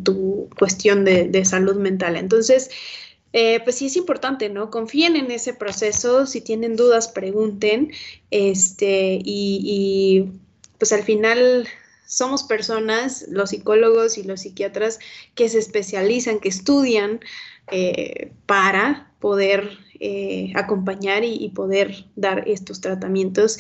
[0.05, 2.17] tu cuestión de, salud mental.
[2.17, 2.71] Entonces,
[3.33, 4.71] eh, pues sí es importante, ¿no?
[4.71, 7.93] Confíen en ese proceso, si tienen dudas, pregunten,
[8.31, 10.27] este, y,
[10.79, 11.67] pues al final
[12.07, 14.99] somos personas, los psicólogos y los psiquiatras,
[15.35, 17.21] que se especializan, que estudian
[17.71, 23.59] eh, para poder eh, acompañar y, poder dar estos tratamientos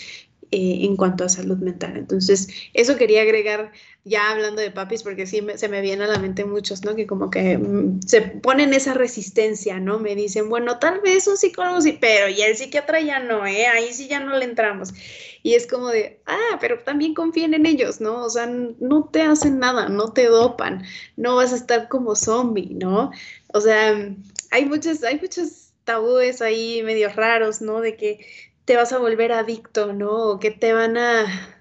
[0.51, 1.96] eh, en cuanto a salud mental.
[1.96, 3.72] Entonces, eso quería agregar
[4.05, 6.96] ya hablando de papis, porque sí se me viene a la mente muchos, ¿no?
[6.96, 9.98] Que como que mm, se ponen esa resistencia, ¿no?
[9.98, 13.66] Me dicen, bueno, tal vez un psicólogo sí, pero y el psiquiatra ya no, ¿eh?
[13.66, 14.94] Ahí sí ya no le entramos.
[15.42, 18.24] Y es como de, ah, pero también confíen en ellos, ¿no?
[18.24, 20.85] O sea, no te hacen nada, no te dopan,
[21.16, 23.11] no vas a estar como zombie, ¿no?
[23.53, 24.14] O sea,
[24.51, 27.81] hay muchos, hay muchos tabúes ahí medio raros, ¿no?
[27.81, 28.27] De que
[28.66, 30.11] te vas a volver adicto, ¿no?
[30.31, 31.57] O que te van a,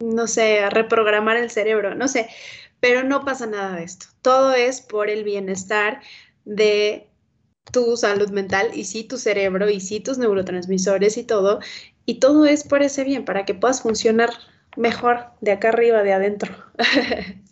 [0.00, 2.28] no sé, a reprogramar el cerebro, no sé,
[2.80, 4.06] pero no pasa nada de esto.
[4.22, 6.00] Todo es por el bienestar
[6.46, 7.08] de
[7.70, 11.60] tu salud mental y sí tu cerebro y sí tus neurotransmisores y todo.
[12.06, 14.30] Y todo es por ese bien, para que puedas funcionar
[14.76, 16.54] mejor de acá arriba, de adentro.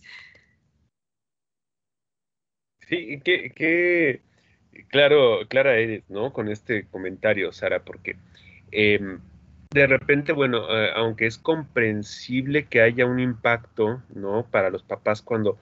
[2.88, 4.20] Sí, qué, qué,
[4.88, 6.32] claro, clara eres, ¿no?
[6.32, 8.16] Con este comentario, Sara, porque
[8.70, 9.20] em,
[9.70, 14.46] de repente, bueno, eh, aunque es comprensible que haya un impacto, ¿no?
[14.50, 15.58] Para los papás cuando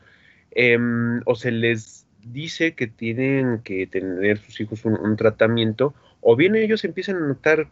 [0.51, 6.55] em, o se les dice que tienen que tener sus hijos un, tratamiento, o bien
[6.57, 7.69] ellos empiezan a notar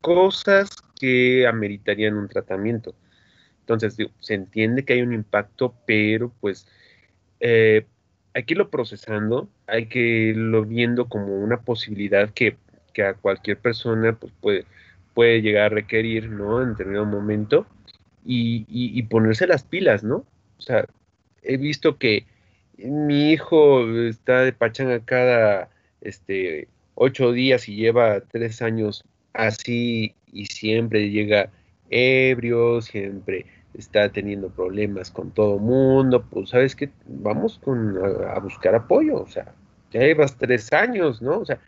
[0.00, 2.94] cosas que ameritarían un tratamiento.
[3.60, 6.66] Entonces, se entiende que hay un impacto, pero pues
[7.40, 7.86] eh,
[8.34, 12.56] hay que irlo procesando, hay que irlo viendo como una posibilidad que,
[13.02, 14.64] a cualquier persona pues, puede,
[15.14, 16.62] puede llegar a requerir, ¿no?
[16.62, 17.66] En determinado momento
[18.24, 20.24] y, ponerse las pilas, ¿no?
[20.58, 20.86] O sea,
[21.42, 22.26] he visto que
[22.78, 30.46] mi hijo está de pachanga cada este, ocho días y lleva tres años así y
[30.46, 31.50] siempre llega
[31.90, 37.96] ebrio, siempre está teniendo problemas con todo mundo, pues sabes que vamos con,
[38.28, 39.54] a, buscar apoyo, o sea,
[39.90, 41.38] ya llevas tres años, ¿no?
[41.38, 41.58] O sea,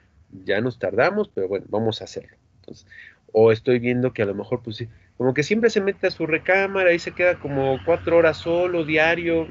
[0.44, 2.36] ya nos tardamos, pero bueno, vamos a hacerlo.
[2.60, 2.86] Entonces,
[3.32, 4.86] o estoy viendo que a lo mejor, pues
[5.16, 8.84] como que siempre se mete a su recámara y se queda como cuatro horas solo,
[8.84, 9.46] diario,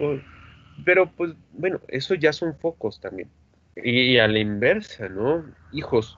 [0.85, 3.29] pero pues bueno, eso ya son focos también.
[3.75, 5.45] y a la inversa, ¿no?
[5.71, 6.17] Hijos,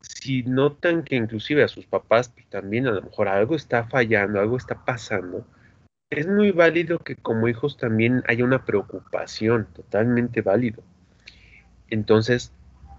[0.00, 4.40] si notan que inclusive a sus papás pues, también a lo mejor algo está fallando,
[4.40, 5.46] algo está pasando,
[6.10, 10.82] es muy válido que como hijos también haya una preocupación, totalmente válido.
[11.90, 12.52] Entonces,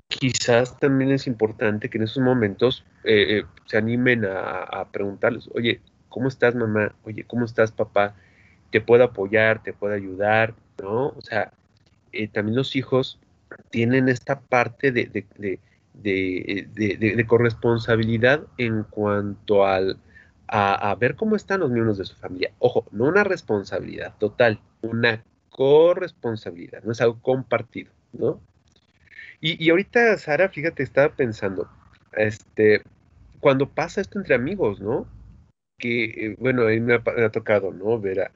[0.08, 5.82] quizás también es importante que en esos momentos eh, eh, se animen a, preguntarles, oye,
[6.10, 6.94] ¿cómo estás mamá?
[7.04, 8.16] Oye, ¿cómo estás papá?
[8.72, 9.64] ¿Te puedo apoyar?
[9.64, 10.54] ¿Te puedo ayudar?
[10.82, 11.08] ¿No?
[11.08, 11.52] O sea,
[12.12, 13.20] eh, también los hijos
[13.72, 15.60] tienen esta parte de de,
[17.28, 20.00] corresponsabilidad en cuanto al,
[20.48, 22.52] a, ver cómo están los miembros de su familia.
[22.60, 28.42] Ojo, no una responsabilidad total, una corresponsabilidad, no es algo compartido, ¿no?
[29.42, 31.70] Y, ahorita, Sara, fíjate, estaba pensando,
[32.14, 32.82] este,
[33.40, 35.08] cuando pasa esto entre amigos, ¿no?
[35.78, 38.00] Que, eh, bueno, a mí me ha, tocado, ¿no?
[38.00, 38.32] Ver a,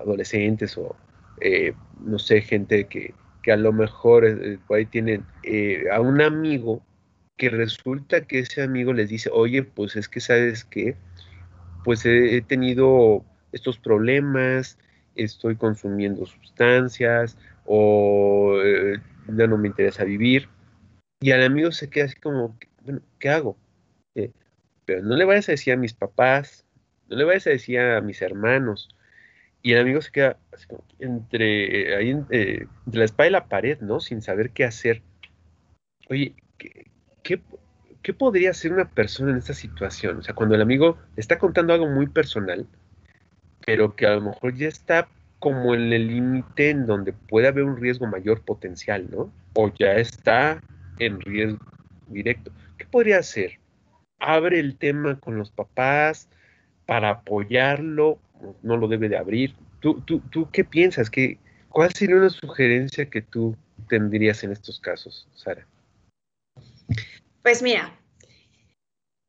[0.00, 0.96] adolescentes o,
[1.40, 5.24] eh, no sé, gente que, que a lo mejor eh, ahí tienen
[5.92, 6.82] a un amigo
[7.36, 10.96] que resulta que ese amigo les dice, oye, pues es que sabes que,
[11.84, 14.76] pues he, tenido estos problemas,
[15.14, 18.58] estoy consumiendo sustancias o
[19.28, 20.48] ya no me interesa vivir.
[21.20, 23.56] Y al amigo se queda así como, bueno, ¿qué hago?
[24.14, 24.32] Eh,
[24.84, 26.64] pero no le vayas a decir a mis papás,
[27.08, 28.88] no le vayas a decir a mis hermanos.
[29.68, 30.38] Y el amigo se queda
[30.98, 34.00] entre, ahí, eh, entre la espada y la pared, ¿no?
[34.00, 35.02] Sin saber qué hacer.
[36.08, 36.86] Oye, ¿qué,
[38.02, 40.20] qué, podría hacer una persona en esta situación?
[40.20, 42.66] O sea, cuando el amigo está contando algo muy personal,
[43.66, 45.06] pero que a lo mejor ya está
[45.38, 49.30] como en el límite en donde puede haber un riesgo mayor potencial, ¿no?
[49.52, 50.62] O ya está
[50.98, 51.58] en riesgo
[52.06, 52.52] directo.
[52.78, 53.60] ¿Qué podría hacer?
[54.18, 56.30] Abre el tema con los papás
[56.86, 58.18] para apoyarlo,
[58.62, 59.54] no lo debe de abrir.
[59.80, 61.10] ¿Tú, tú, tú qué piensas?
[61.10, 63.56] ¿Qué, ¿Cuál sería una sugerencia que tú
[63.88, 65.66] tendrías en estos casos, Sara?
[67.42, 67.92] Pues mira,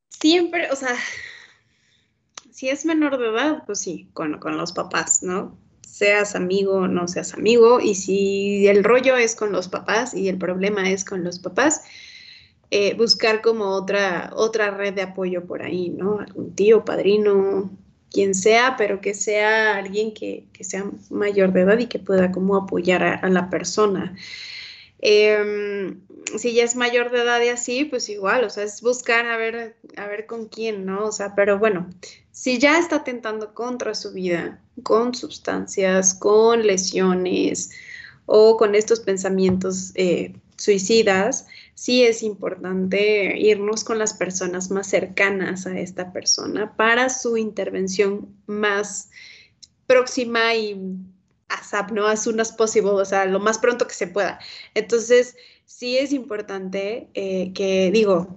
[0.09, 0.95] siempre, o sea,
[2.51, 5.57] si es menor de edad, pues sí, con, con los papás, ¿no?
[5.99, 10.29] seas amigo o no seas amigo, y si el rollo es con los papás y
[10.29, 11.83] el problema es con los papás,
[12.71, 16.19] eh, buscar como otra, otra red de apoyo por ahí, ¿no?
[16.19, 17.71] Algún tío, padrino,
[18.11, 22.55] quien sea, pero que sea alguien que, sea mayor de edad y que pueda como
[22.55, 24.15] apoyar a, la persona.
[24.99, 26.01] Em,
[26.37, 29.37] si ya es mayor de edad y así, pues igual, o sea, es buscar a
[29.37, 31.05] ver, a ver con quién, ¿no?
[31.05, 31.89] O sea, pero bueno,
[32.31, 37.71] si ya está atentando contra su vida, con sustancias, con lesiones
[38.25, 41.47] o con estos pensamientos eh, suicidas,
[41.79, 48.35] sí es importante irnos con las personas más cercanas a esta persona para su intervención
[48.47, 49.11] más
[49.87, 50.77] próxima y
[51.47, 52.05] ASAP, ¿no?
[52.05, 54.39] As soon as possible, o sea, lo más pronto que se pueda.
[54.73, 58.35] Entonces, sí es importante eh, que, digo,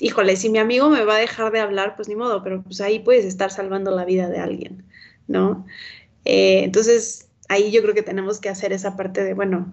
[0.00, 2.80] híjole, si mi amigo me va a dejar de hablar, pues ni modo, pero pues
[2.80, 4.84] ahí puedes estar salvando la vida de alguien,
[5.28, 5.66] ¿no?
[6.24, 9.72] Eh, entonces, ahí yo creo que tenemos que hacer esa parte de, bueno,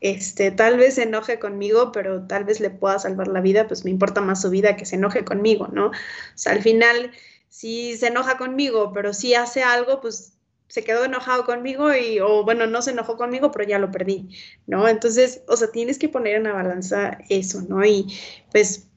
[0.00, 3.84] este, tal vez se enoje conmigo, pero tal vez le pueda salvar la vida, pues
[3.84, 5.88] me importa más su vida que se enoje conmigo, ¿no?
[5.88, 5.92] O
[6.34, 7.12] sea, al final,
[7.48, 10.36] si se enoja conmigo, pero si hace algo, pues
[10.68, 14.28] se quedó enojado conmigo y, o bueno, no se enojó conmigo, pero ya lo perdí,
[14.66, 14.88] ¿no?
[14.88, 17.84] Entonces, o sea, tienes que poner en la balanza eso, ¿no?
[17.84, 18.06] Y
[18.50, 18.88] pues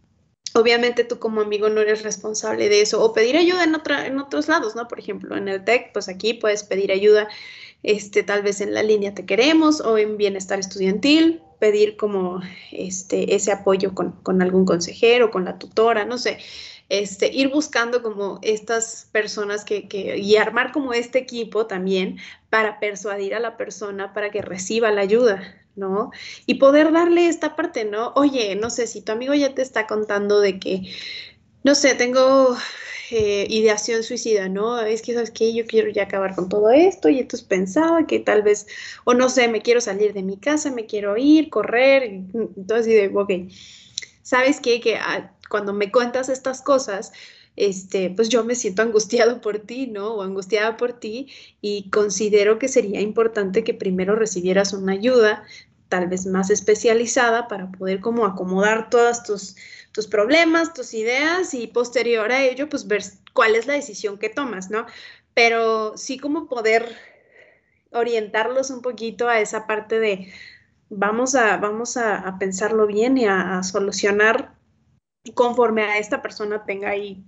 [0.53, 4.19] obviamente tú como amigo no eres responsable de eso o pedir ayuda en, otra, en
[4.19, 4.87] otros lados, ¿no?
[4.87, 7.27] Por ejemplo, en el TEC, pues aquí puedes pedir ayuda,
[7.83, 13.35] este, tal vez en la línea Te Queremos o en Bienestar Estudiantil, pedir como este,
[13.35, 16.39] ese apoyo con, con algún consejero, con la tutora, no sé,
[16.89, 22.17] este, ir buscando como estas personas que, que, y armar como este equipo también
[22.49, 26.11] para persuadir a la persona para que reciba la ayuda, ¿no?
[26.47, 28.13] Y poder darle esta parte, ¿no?
[28.15, 30.91] Oye, no sé, si tu amigo ya te está contando de que,
[31.63, 32.57] no sé, tengo
[33.11, 34.79] eh, ideación suicida, ¿no?
[34.81, 35.53] Es que, ¿sabes qué?
[35.53, 38.67] Yo quiero ya acabar con todo esto y entonces pensaba que tal vez,
[39.03, 42.93] o no sé, me quiero salir de mi casa, me quiero ir, correr, entonces, y
[42.93, 43.31] de, ok,
[44.21, 44.79] ¿sabes qué?
[44.79, 47.11] Que ah, cuando me cuentas estas cosas,
[47.55, 50.13] este, pues yo me siento angustiado por ti, ¿no?
[50.15, 51.27] O angustiada por ti
[51.61, 55.43] y considero que sería importante que primero recibieras una ayuda,
[55.89, 59.55] tal vez más especializada, para poder como acomodar todos tus,
[59.91, 64.29] tus problemas, tus ideas y posterior a ello, pues ver cuál es la decisión que
[64.29, 64.85] tomas, ¿no?
[65.33, 66.95] Pero sí como poder
[67.91, 70.31] orientarlos un poquito a esa parte de
[70.89, 74.55] vamos a, vamos a, pensarlo bien y a solucionar
[75.33, 77.23] conforme a esta persona tenga ahí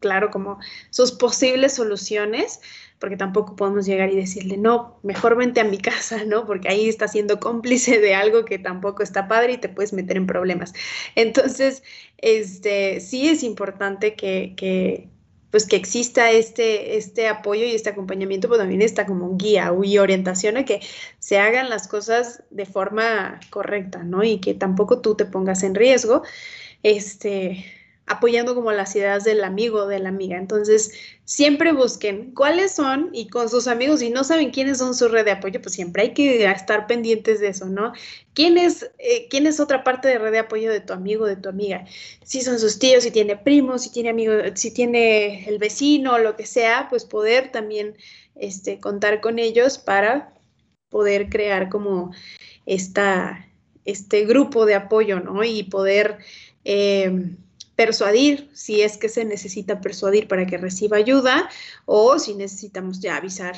[0.00, 0.58] claro, como
[0.90, 2.60] sus posibles soluciones,
[2.98, 6.46] porque tampoco podemos llegar y decirle, no, mejor vente a mi casa, ¿no?
[6.46, 10.16] Porque ahí está siendo cómplice de algo que tampoco está padre y te puedes meter
[10.16, 10.74] en problemas.
[11.14, 11.82] Entonces,
[12.18, 15.08] este, sí es importante que,
[15.50, 19.98] pues que exista este, este apoyo y este acompañamiento, pero también está como guía y
[19.98, 20.80] orientación a que
[21.18, 24.22] se hagan las cosas de forma correcta, ¿no?
[24.22, 26.22] Y que tampoco tú te pongas en riesgo
[26.82, 27.64] este,
[28.10, 30.36] apoyando como las ideas del amigo de la amiga.
[30.36, 30.92] Entonces,
[31.24, 35.24] siempre busquen cuáles son y con sus amigos, si no saben quiénes son su red
[35.24, 37.92] de apoyo, pues siempre hay que estar pendientes de eso, ¿no?
[38.34, 41.36] ¿Quién es, eh, ¿quién es otra parte de red de apoyo de tu amigo, de
[41.36, 41.84] tu amiga?
[42.24, 46.34] Si son sus tíos, si tiene primos, si tiene amigos, si tiene el vecino, lo
[46.34, 47.96] que sea, pues poder también
[48.34, 50.34] este, contar con ellos para
[50.88, 52.10] poder crear como
[52.66, 53.46] esta,
[53.84, 55.44] este grupo de apoyo, ¿no?
[55.44, 56.18] Y poder
[56.64, 57.36] eh,
[57.80, 61.48] persuadir, si es que se necesita persuadir para que reciba ayuda,
[61.86, 63.54] o si necesitamos ya avisar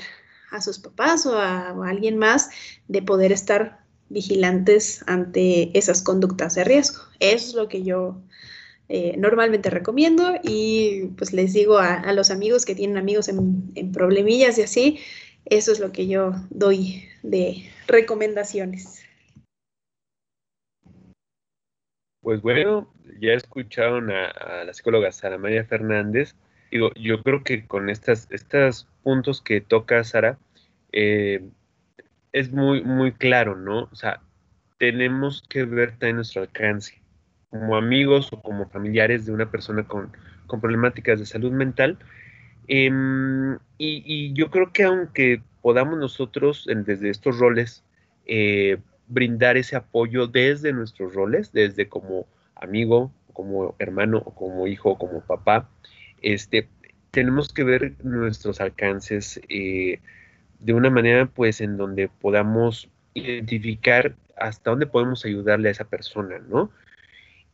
[0.53, 2.51] a sus papás o a, alguien más
[2.87, 7.03] de poder estar vigilantes ante esas conductas de riesgo.
[7.19, 8.23] Eso es lo que yo
[8.89, 13.91] eh, normalmente recomiendo y pues les digo a, los amigos que tienen amigos en, en,
[13.91, 15.01] problemillas y así,
[15.47, 19.02] eso es lo que yo doy de recomendaciones.
[22.23, 22.89] Pues bueno,
[23.21, 26.37] ya escucharon a, la psicóloga Sara María Fernández.
[26.71, 30.39] Digo, yo creo que con estas, estos puntos que toca Sara,
[30.93, 31.43] eh,
[32.33, 33.89] es muy, muy claro, ¿no?
[33.91, 34.21] O sea,
[34.79, 37.03] tenemos que ver también nuestro alcance.
[37.51, 40.13] Como amigos o como familiares de una persona con,
[40.61, 41.99] problemáticas de salud mental.
[42.69, 47.85] Em, y, yo creo que aunque podamos nosotros, desde estos roles,
[48.27, 48.79] eh,
[49.09, 55.69] brindar ese apoyo desde nuestros roles, desde como amigo, como hermano, como hijo, como papá.
[56.21, 56.69] Este,
[57.11, 60.01] tenemos que ver nuestros alcances eh,
[60.61, 66.39] de una manera, pues, en donde podamos identificar hasta dónde podemos ayudarle a esa persona,
[66.39, 66.71] ¿no?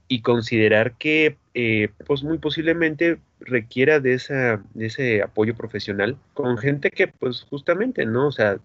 [0.07, 6.59] Y considerar que, eh, pues, muy posiblemente requiera de, esa, de ese apoyo profesional con
[6.59, 8.28] gente que, pues, justamente, ¿no?
[8.28, 8.59] O sea,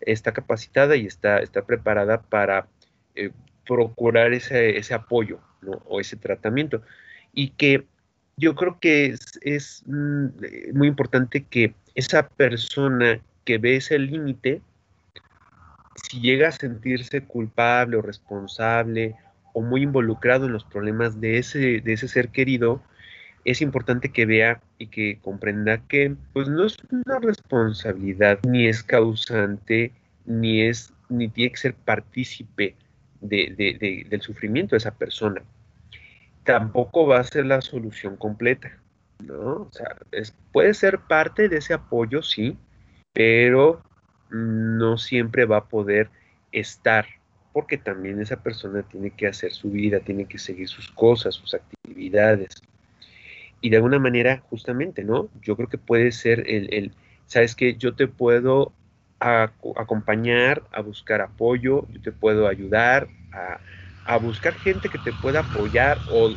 [0.00, 2.66] está capacitada y está, está preparada para
[3.14, 3.30] eh,
[3.66, 5.40] procurar ese, ese apoyo
[5.86, 6.82] o ese tratamiento.
[7.32, 7.84] Y que
[8.36, 10.26] yo creo que es, mm,
[10.72, 14.62] muy importante que esa persona que ve ese límite,
[16.08, 19.16] si llega a sentirse culpable o responsable
[19.52, 22.80] o muy involucrado en los problemas de ese, de ese ser querido,
[23.50, 28.82] es importante que vea y que comprenda que pues no es una responsabilidad ni es
[28.82, 29.90] causante
[30.26, 32.76] ni es ni tiene que ser partícipe
[33.22, 35.40] de, del sufrimiento de esa persona.
[36.44, 38.78] Tampoco va a ser la solución completa,
[39.24, 39.62] ¿no?
[39.62, 39.96] O sea,
[40.52, 42.58] puede ser parte de ese apoyo, sí,
[43.14, 43.82] pero
[44.28, 46.10] no siempre va a poder
[46.52, 47.06] estar,
[47.54, 51.54] porque también esa persona tiene que hacer su vida, tiene que seguir sus cosas, sus
[51.54, 52.60] actividades
[53.60, 55.30] y de alguna manera, justamente, ¿no?
[55.42, 56.92] Yo creo que puede ser el,
[57.26, 57.74] ¿sabes qué?
[57.76, 58.72] Yo te puedo
[59.20, 63.60] acompañar, a buscar apoyo, yo te puedo ayudar a,
[64.18, 66.34] buscar gente que te pueda apoyar o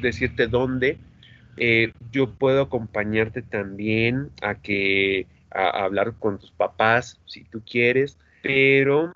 [0.00, 0.98] decirte dónde.
[1.56, 8.16] Eh, yo puedo acompañarte también a que a, hablar con tus papás si tú quieres,
[8.42, 9.12] pero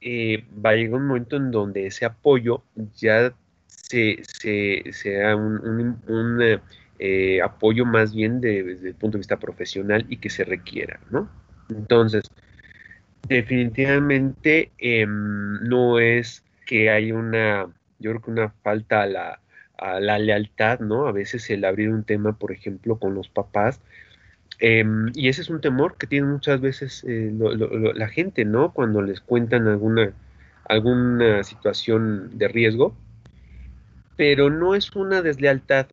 [0.00, 2.62] eh, va a llegar un momento en donde ese apoyo
[2.96, 3.34] ya
[3.66, 4.22] se,
[4.92, 6.60] sea un, un
[7.04, 11.28] eh, apoyo más bien desde el punto de vista profesional y que se requiera, ¿no?
[11.68, 12.22] Entonces,
[13.26, 17.66] definitivamente em, no es que hay una,
[17.98, 19.40] yo creo que una falta a la,
[19.78, 21.08] a la lealtad, ¿no?
[21.08, 23.80] A veces el abrir un tema, por ejemplo, con los papás,
[24.60, 27.32] em, y ese es un temor que tiene muchas veces eh,
[27.96, 28.72] la gente, ¿no?
[28.72, 30.12] Cuando les cuentan alguna,
[30.68, 32.94] alguna situación de riesgo,
[34.16, 35.86] pero no es una deslealtad,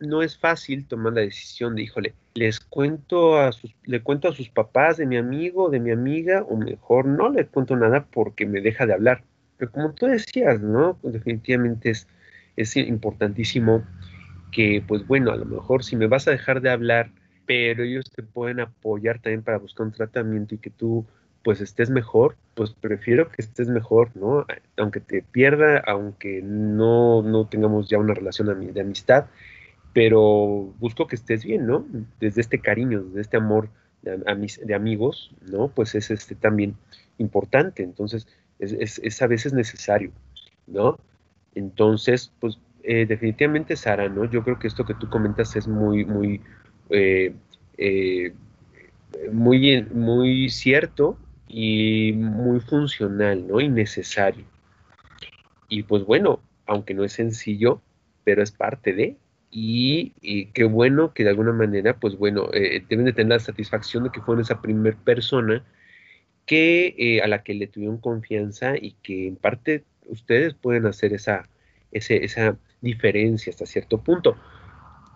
[0.00, 4.32] no es fácil tomar la decisión de, híjole, les cuento a sus, le cuento a
[4.32, 8.46] sus papás de mi amigo, de mi amiga, o mejor no le cuento nada porque
[8.46, 9.22] me deja de hablar.
[9.58, 10.96] Pero como tú decías, ¿no?
[11.00, 12.08] Pues definitivamente es,
[12.56, 13.84] es importantísimo
[14.50, 17.10] que, pues bueno, a lo mejor si me vas a dejar de hablar,
[17.46, 21.06] pero ellos te pueden apoyar también para buscar un tratamiento y que tú
[21.42, 24.46] pues estés mejor, pues prefiero que estés mejor, ¿no?
[24.76, 29.26] Aunque te pierda, aunque no, no tengamos ya una relación de amistad,
[29.92, 31.86] pero busco que estés bien, ¿no?
[32.20, 33.70] Desde este cariño, desde este amor
[34.02, 34.16] de,
[34.64, 35.68] de amigos, ¿no?
[35.68, 36.76] Pues es este también
[37.18, 38.26] importante, entonces
[38.60, 40.12] es, a veces necesario,
[40.66, 40.98] ¿no?
[41.54, 44.24] Entonces, pues eh, definitivamente, Sara, ¿no?
[44.24, 46.40] Yo creo que esto que tú comentas es muy, muy,
[46.90, 47.34] eh,
[47.78, 48.32] eh,
[49.32, 51.18] muy, muy cierto
[51.48, 53.60] y muy funcional, ¿no?
[53.60, 54.44] Y necesario.
[55.68, 57.80] Y pues bueno, aunque no es sencillo,
[58.24, 59.16] pero es parte de,
[59.50, 64.04] y, qué bueno que de alguna manera, pues bueno, eh, deben de tener la satisfacción
[64.04, 65.64] de que fueron esa primera persona
[66.46, 71.12] que eh, a la que le tuvieron confianza y que en parte ustedes pueden hacer
[71.12, 71.48] esa,
[71.90, 74.36] esa diferencia hasta cierto punto.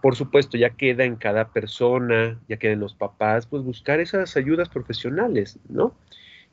[0.03, 4.37] Por supuesto, ya queda en cada persona, ya queda en los papás, pues buscar esas
[4.37, 5.97] ayudas profesionales, ¿no?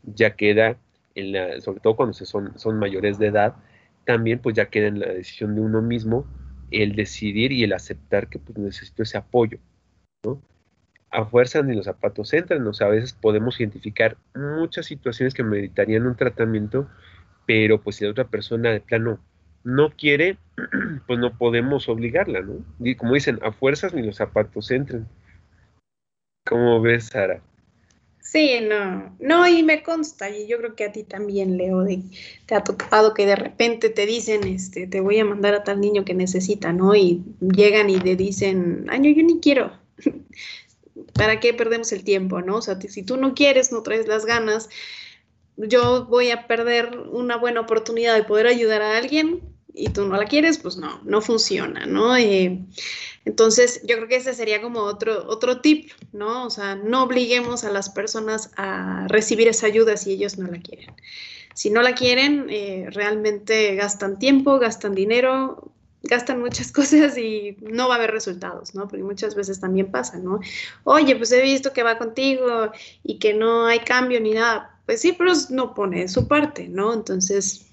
[0.03, 0.77] Ya queda,
[1.15, 3.55] en la, sobre todo cuando se son, son mayores de edad,
[4.05, 6.25] también pues ya queda en la decisión de uno mismo
[6.71, 9.59] el decidir y el aceptar que pues, necesito ese apoyo,
[10.23, 10.41] ¿no?
[11.09, 15.43] A fuerza ni los zapatos entran, o sea, a veces podemos identificar muchas situaciones que
[15.43, 16.89] meditarían un tratamiento,
[17.45, 19.19] pero pues si la otra persona de plano
[19.63, 20.37] no quiere,
[21.07, 22.65] pues no podemos obligarla, ¿no?
[22.79, 25.07] Y como dicen, a fuerzas ni los zapatos entren.
[26.45, 27.41] ¿Cómo ves, Sara?
[28.21, 32.03] Sí, no, no, y me consta, y yo creo que a ti también, Leo, de,
[32.45, 35.81] te ha tocado que de repente te dicen, este, te voy a mandar a tal
[35.81, 36.95] niño que necesita, ¿no?
[36.95, 39.71] Y llegan y te dicen, ay, no, yo ni quiero.
[41.13, 42.57] ¿Para qué perdemos el tiempo, no?
[42.57, 44.69] O sea, si tú no quieres, no traes las ganas,
[45.57, 49.41] yo voy a perder una buena oportunidad de poder ayudar a alguien
[49.73, 52.15] y tú no la quieres, pues no, no funciona, ¿no?
[52.17, 52.59] Eh,
[53.25, 56.45] entonces, yo creo que ese sería como otro, otro tip, ¿no?
[56.45, 60.59] O sea, no obliguemos a las personas a recibir esa ayuda si ellos no la
[60.59, 60.93] quieren.
[61.53, 65.71] Si no la quieren, eh, realmente gastan tiempo, gastan dinero,
[66.03, 68.87] gastan muchas cosas y no va a haber resultados, ¿no?
[68.87, 70.39] Porque muchas veces también pasa, ¿no?
[70.83, 72.71] Oye, pues he visto que va contigo
[73.03, 74.79] y que no hay cambio ni nada.
[74.85, 76.93] Pues sí, pero no pone su parte, ¿no?
[76.93, 77.70] Entonces,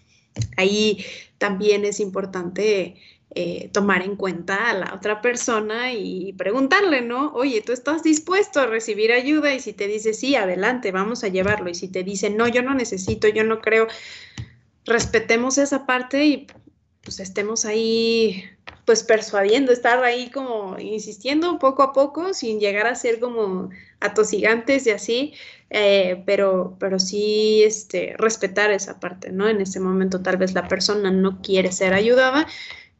[0.56, 1.04] ahí
[1.38, 2.96] también es importante
[3.34, 7.32] eh, tomar en cuenta a la otra persona y preguntarle, ¿no?
[7.34, 9.54] Oye, ¿tú estás dispuesto a recibir ayuda?
[9.54, 11.68] Y si te dice sí, adelante, vamos a llevarlo.
[11.68, 13.86] Y si te dice no, yo no necesito, yo no creo,
[14.84, 16.46] respetemos esa parte y
[17.02, 18.44] pues estemos ahí
[18.88, 23.68] pues persuadiendo, estar ahí como insistiendo poco a poco sin llegar a ser como
[24.00, 25.34] atosigantes y así,
[25.68, 29.46] eh, pero, pero sí este, respetar esa parte, ¿no?
[29.46, 32.46] En ese momento tal vez la persona no quiere ser ayudada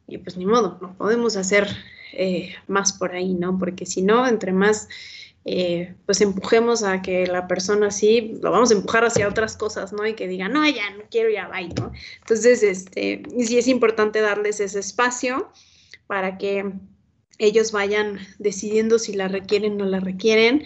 [0.05, 1.67] y pues ni modo, no podemos hacer
[2.13, 3.57] eh, más por ahí, ¿no?
[3.57, 4.89] Porque si no, entre más
[5.43, 9.91] eh, pues empujemos a que la persona sí, lo vamos a empujar hacia otras cosas,
[9.91, 10.05] ¿no?
[10.05, 11.91] Y que diga, no, ya no quiero, ya va, ¿no?
[12.19, 15.51] Entonces, este, sí es importante darles ese espacio
[16.09, 16.73] para que
[17.37, 20.63] ellos vayan decidiendo si la requieren o no la requieren.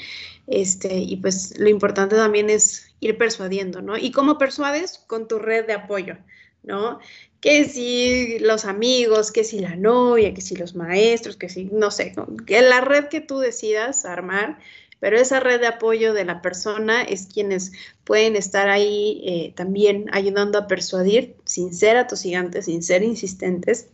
[0.47, 3.97] Este, y pues lo importante también es ir persuadiendo, ¿no?
[3.97, 5.03] ¿Y cómo persuades?
[5.05, 6.15] Con tu red de apoyo,
[6.63, 6.99] ¿no?
[7.41, 11.91] Que si los amigos, que si la novia, que si los maestros, que si, no
[11.91, 12.15] sé,
[12.47, 14.59] que la red que tú decidas armar,
[15.01, 17.73] pero esa red de apoyo de la persona es quienes
[18.05, 23.89] pueden estar ahí eh, también ayudando a persuadir sin ser atosigantes, sin ser insistentes,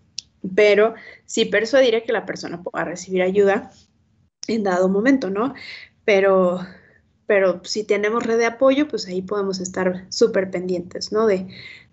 [0.55, 3.71] pero sí persuadir que la persona pueda recibir ayuda
[4.47, 5.53] en dado momento, ¿no?
[6.05, 6.65] Pero,
[7.27, 11.27] pero si tenemos red de apoyo, pues ahí podemos estar súper pendientes, ¿no?
[11.27, 11.47] De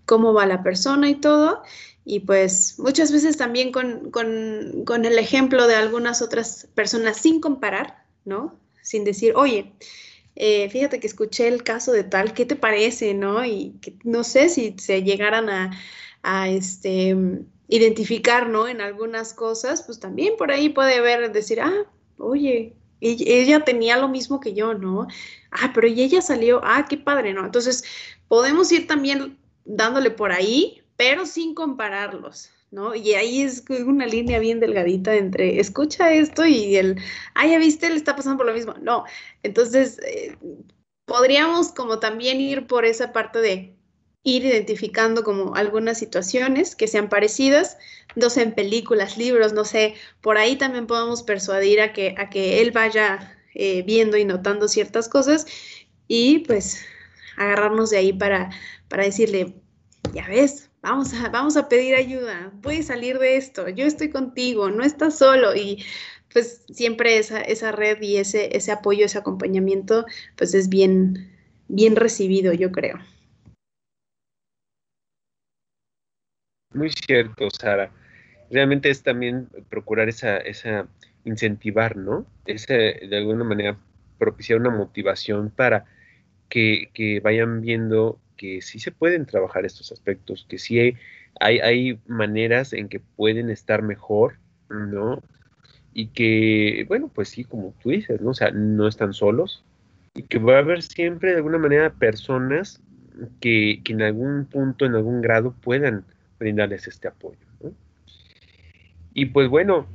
[0.07, 1.63] cómo va la persona y todo.
[2.05, 8.05] Y pues muchas veces también con, con, el ejemplo de algunas otras personas sin comparar,
[8.25, 8.59] ¿no?
[8.81, 9.73] Sin decir, oye,
[10.37, 13.45] eh, fíjate que escuché el caso de tal, ¿qué te parece, no?
[13.45, 15.73] Y que no sé si se llegaran a,
[16.23, 17.17] a este,
[17.69, 18.69] identificar, ¿no?
[18.69, 21.87] En algunas cosas, pues también por ahí puede haber, decir, ah,
[22.19, 25.07] oye, ella tenía lo mismo que yo, ¿no?
[25.51, 27.45] Ah, pero y ella salió, ah, qué padre, ¿no?
[27.45, 27.85] Entonces,
[28.29, 32.95] podemos ir también dándole por ahí, pero sin compararlos, ¿no?
[32.95, 37.01] Y ahí es una línea bien delgadita entre escucha esto y el,
[37.35, 38.75] ah, ya viste, le está pasando por lo mismo.
[38.81, 39.05] No,
[39.43, 40.37] entonces, eh,
[41.05, 43.76] podríamos como también ir por esa parte de
[44.27, 47.79] ir identificando como algunas situaciones que sean parecidas,
[48.17, 52.29] no sé, en películas, libros, no sé, por ahí también podemos persuadir a que, a
[52.29, 55.47] que él vaya eh, viendo y notando ciertas cosas
[56.09, 56.85] y pues
[57.37, 58.51] agarrarnos de ahí para,
[58.89, 59.55] para decirle,
[60.13, 64.71] ya ves, vamos a, vamos a pedir ayuda, puedes salir de esto, yo estoy contigo,
[64.71, 65.85] no estás solo y
[66.33, 70.05] pues siempre esa, esa red y ese, ese apoyo, ese acompañamiento,
[70.35, 71.33] pues es bien,
[71.69, 72.99] bien recibido, yo creo.
[76.77, 77.91] Muy cierto, Sara.
[78.51, 80.87] Realmente es también procurar esa, esa
[81.25, 82.27] incentivar, ¿no?
[82.45, 82.75] Ese,
[83.09, 83.79] de alguna manera,
[84.19, 85.87] propiciar una motivación para
[86.51, 90.97] que, vayan viendo que sí se pueden trabajar estos aspectos, que sí hay,
[91.41, 94.37] hay, maneras en que pueden estar mejor,
[94.69, 95.23] ¿no?
[95.95, 98.31] Y que, bueno, pues sí, como tú dices, ¿no?
[98.31, 99.65] O sea, no están solos
[100.13, 102.83] y que va a haber siempre de alguna manera personas
[103.41, 106.05] que, que en algún punto, en algún grado puedan
[106.39, 107.39] brindarles este apoyo.
[109.15, 109.87] Y pues bueno,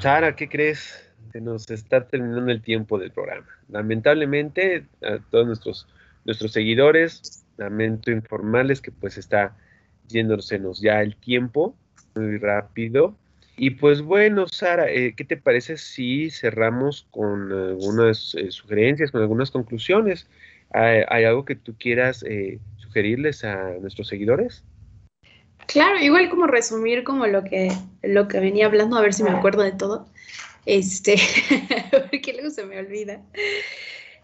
[0.00, 1.08] Sara, ¿qué crees?
[1.32, 3.46] Se nos está terminando el tiempo del programa.
[3.68, 5.88] Lamentablemente, a todos nuestros,
[6.24, 9.56] nuestros seguidores, lamento informarles que pues está
[10.08, 11.76] yéndosenos ya el tiempo
[12.14, 13.16] muy rápido.
[13.56, 19.20] Y pues bueno, Sara, eh, ¿qué te parece si cerramos con algunas eh, sugerencias, con
[19.20, 20.28] algunas conclusiones?
[20.70, 24.64] ¿Hay, algo que tú quieras eh, sugerirles a nuestros seguidores?
[25.66, 29.30] Claro, igual como resumir como lo que, lo que venía hablando, a ver si me
[29.30, 30.06] acuerdo de todo.
[30.66, 31.16] Este,
[32.10, 33.22] porque luego se me olvida.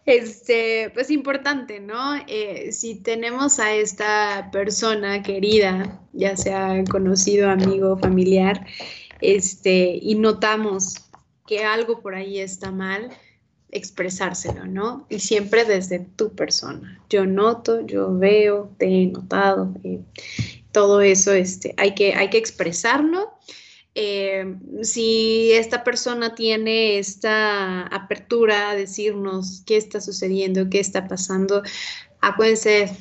[0.06, 2.14] Este, pues importante, ¿no?
[2.26, 8.66] Eh, si tenemos a esta persona querida, ya sea conocido, amigo, familiar,
[9.20, 11.10] este, y notamos
[11.46, 13.10] que algo por ahí está mal,
[13.70, 15.06] expresárselo, ¿no?
[15.10, 17.02] Y siempre desde tu persona.
[17.10, 20.00] Yo noto, yo veo, te he notado, eh,
[20.72, 23.32] todo eso este, hay, que, hay que expresarlo.
[23.94, 31.62] Eh, si esta persona tiene esta apertura a decirnos qué está sucediendo, qué está pasando,
[32.20, 32.96] acuérdense,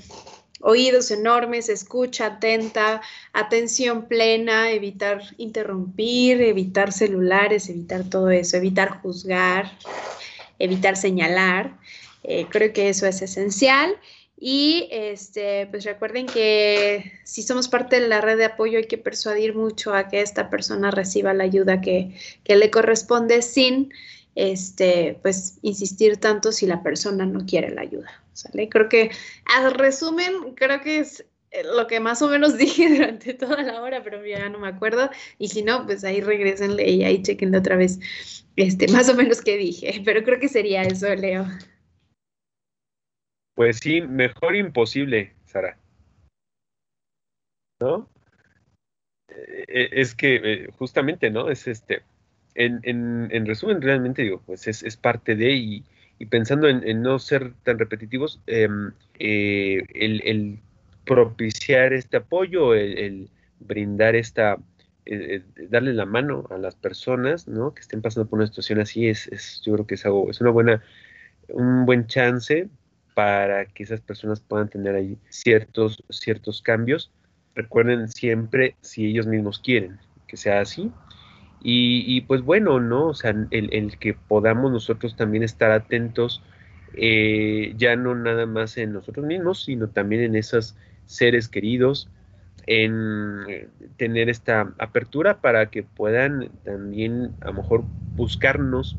[0.61, 3.01] oídos enormes, escucha atenta,
[3.33, 9.71] atención plena, evitar interrumpir, evitar celulares, evitar todo eso, evitar juzgar,
[10.57, 11.77] evitar señalar.
[12.23, 13.95] Eh, creo que eso es esencial.
[14.39, 18.99] Y este, pues recuerden que si somos parte de la red de apoyo hay que
[18.99, 22.15] persuadir mucho a que esta persona reciba la ayuda que,
[22.45, 23.91] le corresponde sin
[24.35, 28.23] este, pues insistir tanto si la persona no quiere la ayuda.
[28.33, 28.69] ¿sale?
[28.69, 29.09] Creo que,
[29.45, 33.81] al resumen, creo que es eh, lo que más o menos dije durante toda la
[33.81, 35.09] hora, pero ya no me acuerdo.
[35.39, 37.99] Y si no, pues ahí regresenle y ahí chequenle otra vez
[38.55, 40.01] este, más o menos qué dije.
[40.05, 41.47] Pero creo que sería eso, Leo.
[43.57, 45.79] Pues sí, mejor imposible, Sara.
[47.79, 48.07] ¿No?
[49.29, 51.49] Eh, eh, es que eh, justamente, ¿no?
[51.49, 52.03] Es este,
[52.53, 55.83] en, en, resumen, realmente digo, pues es, parte de, y,
[56.29, 60.59] pensando en, no ser tan repetitivos, em, el,
[61.03, 63.27] propiciar este apoyo, el,
[63.59, 64.57] brindar esta,
[65.69, 67.73] darle la mano a las personas, ¿no?
[67.73, 70.41] Que estén pasando por una situación así, es, es yo creo que es algo, es
[70.41, 70.83] una buena,
[71.47, 72.69] un buen chance
[73.17, 77.11] para que esas personas puedan tener ahí ciertos, ciertos cambios.
[77.55, 79.97] Recuerden siempre si ellos mismos quieren
[80.27, 80.91] que sea así.
[81.63, 83.07] Y, pues bueno, ¿no?
[83.07, 86.43] O sea, el, que podamos nosotros también estar atentos,
[86.93, 92.11] eh, ya no nada más en nosotros mismos, sino también en esos seres queridos,
[92.67, 97.83] en eh, tener esta apertura para que puedan también a lo mejor
[98.15, 98.95] buscarnos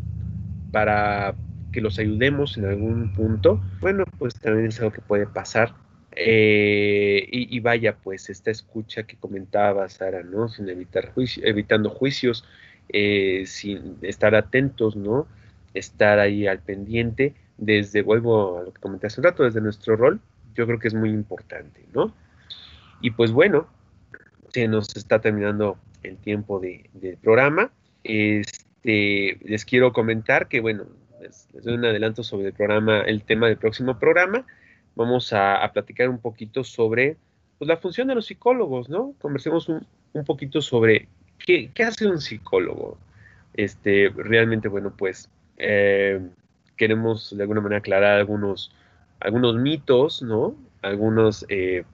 [0.72, 1.36] para
[1.72, 5.74] que los ayudemos en algún punto, bueno, pues también es algo que puede pasar.
[6.16, 10.48] Eh, y, vaya, pues esta escucha que comentaba Sara, ¿no?
[10.48, 12.44] Sin evitar juicio, evitando juicios,
[12.88, 15.28] eh, sin estar atentos, ¿no?
[15.74, 19.96] Estar ahí al pendiente, desde, vuelvo a lo que comenté hace un rato, desde nuestro
[19.96, 20.20] rol,
[20.54, 22.12] yo creo que es muy importante, ¿no?
[23.00, 23.68] Y pues bueno,
[24.48, 27.70] se nos está terminando el tiempo de, del programa.
[28.02, 30.86] Este, les quiero comentar que, bueno,
[31.20, 34.46] les, doy un adelanto sobre el programa, el tema del próximo programa.
[34.94, 37.16] Vamos a, platicar un poquito sobre
[37.58, 39.14] pues, la función de los psicólogos, ¿no?
[39.20, 39.86] Conversemos un,
[40.24, 41.08] poquito sobre
[41.44, 42.98] qué, hace un psicólogo.
[43.54, 46.20] Este, realmente, bueno, pues eh,
[46.76, 48.72] queremos de alguna manera aclarar algunos,
[49.20, 50.56] algunos mitos, ¿no?
[50.82, 51.84] Algunos eh,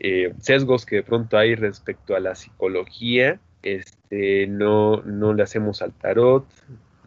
[0.00, 3.40] eh, sesgos que de pronto hay respecto a la psicología.
[3.62, 6.44] Este, no, no le hacemos al tarot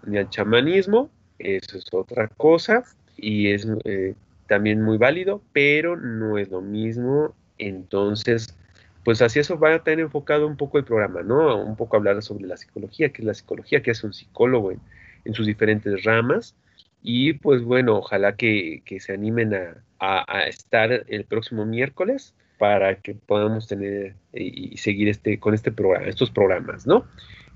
[0.06, 1.10] ni al chamanismo,
[1.40, 2.84] eso es otra cosa
[3.18, 4.16] y es eh,
[4.48, 7.34] también muy válido, pero no es lo mismo.
[7.58, 8.56] Entonces,
[9.04, 11.64] pues así eso va a tener enfocado un poco el programa, ¿no?
[11.64, 15.34] Un poco hablar sobre la psicología, qué es la psicología, qué hace un psicólogo en,
[15.34, 16.56] sus diferentes ramas.
[17.02, 19.54] Y pues bueno, ojalá que, se animen
[20.00, 25.72] a, estar el próximo miércoles para que podamos tener y, y seguir este, con este
[25.72, 27.06] programa, estos programas, ¿no?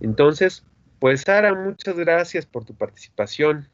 [0.02, 0.64] Entonces,
[1.00, 3.68] pues Sara, muchas gracias por tu participación.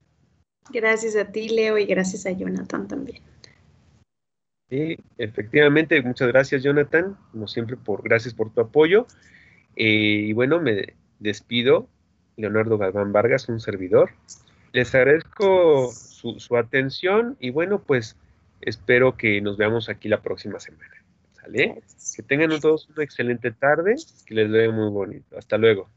[0.72, 3.22] Gracias a ti, Leo, y gracias a Jonathan también.
[4.70, 9.06] Sí, efectivamente, muchas gracias, Jonathan, como siempre, por gracias por tu apoyo.
[9.76, 11.88] Eh, y bueno, me despido,
[12.36, 14.12] Leonardo Galván Vargas, un servidor.
[14.72, 18.18] Les agradezco su, su atención y bueno, pues
[18.62, 20.94] espero que nos veamos aquí la próxima semana.
[21.34, 21.84] ¿Sale?
[22.16, 23.96] Que tengan todos una excelente tarde,
[24.26, 25.38] que les vea muy bonito.
[25.38, 25.90] Hasta luego.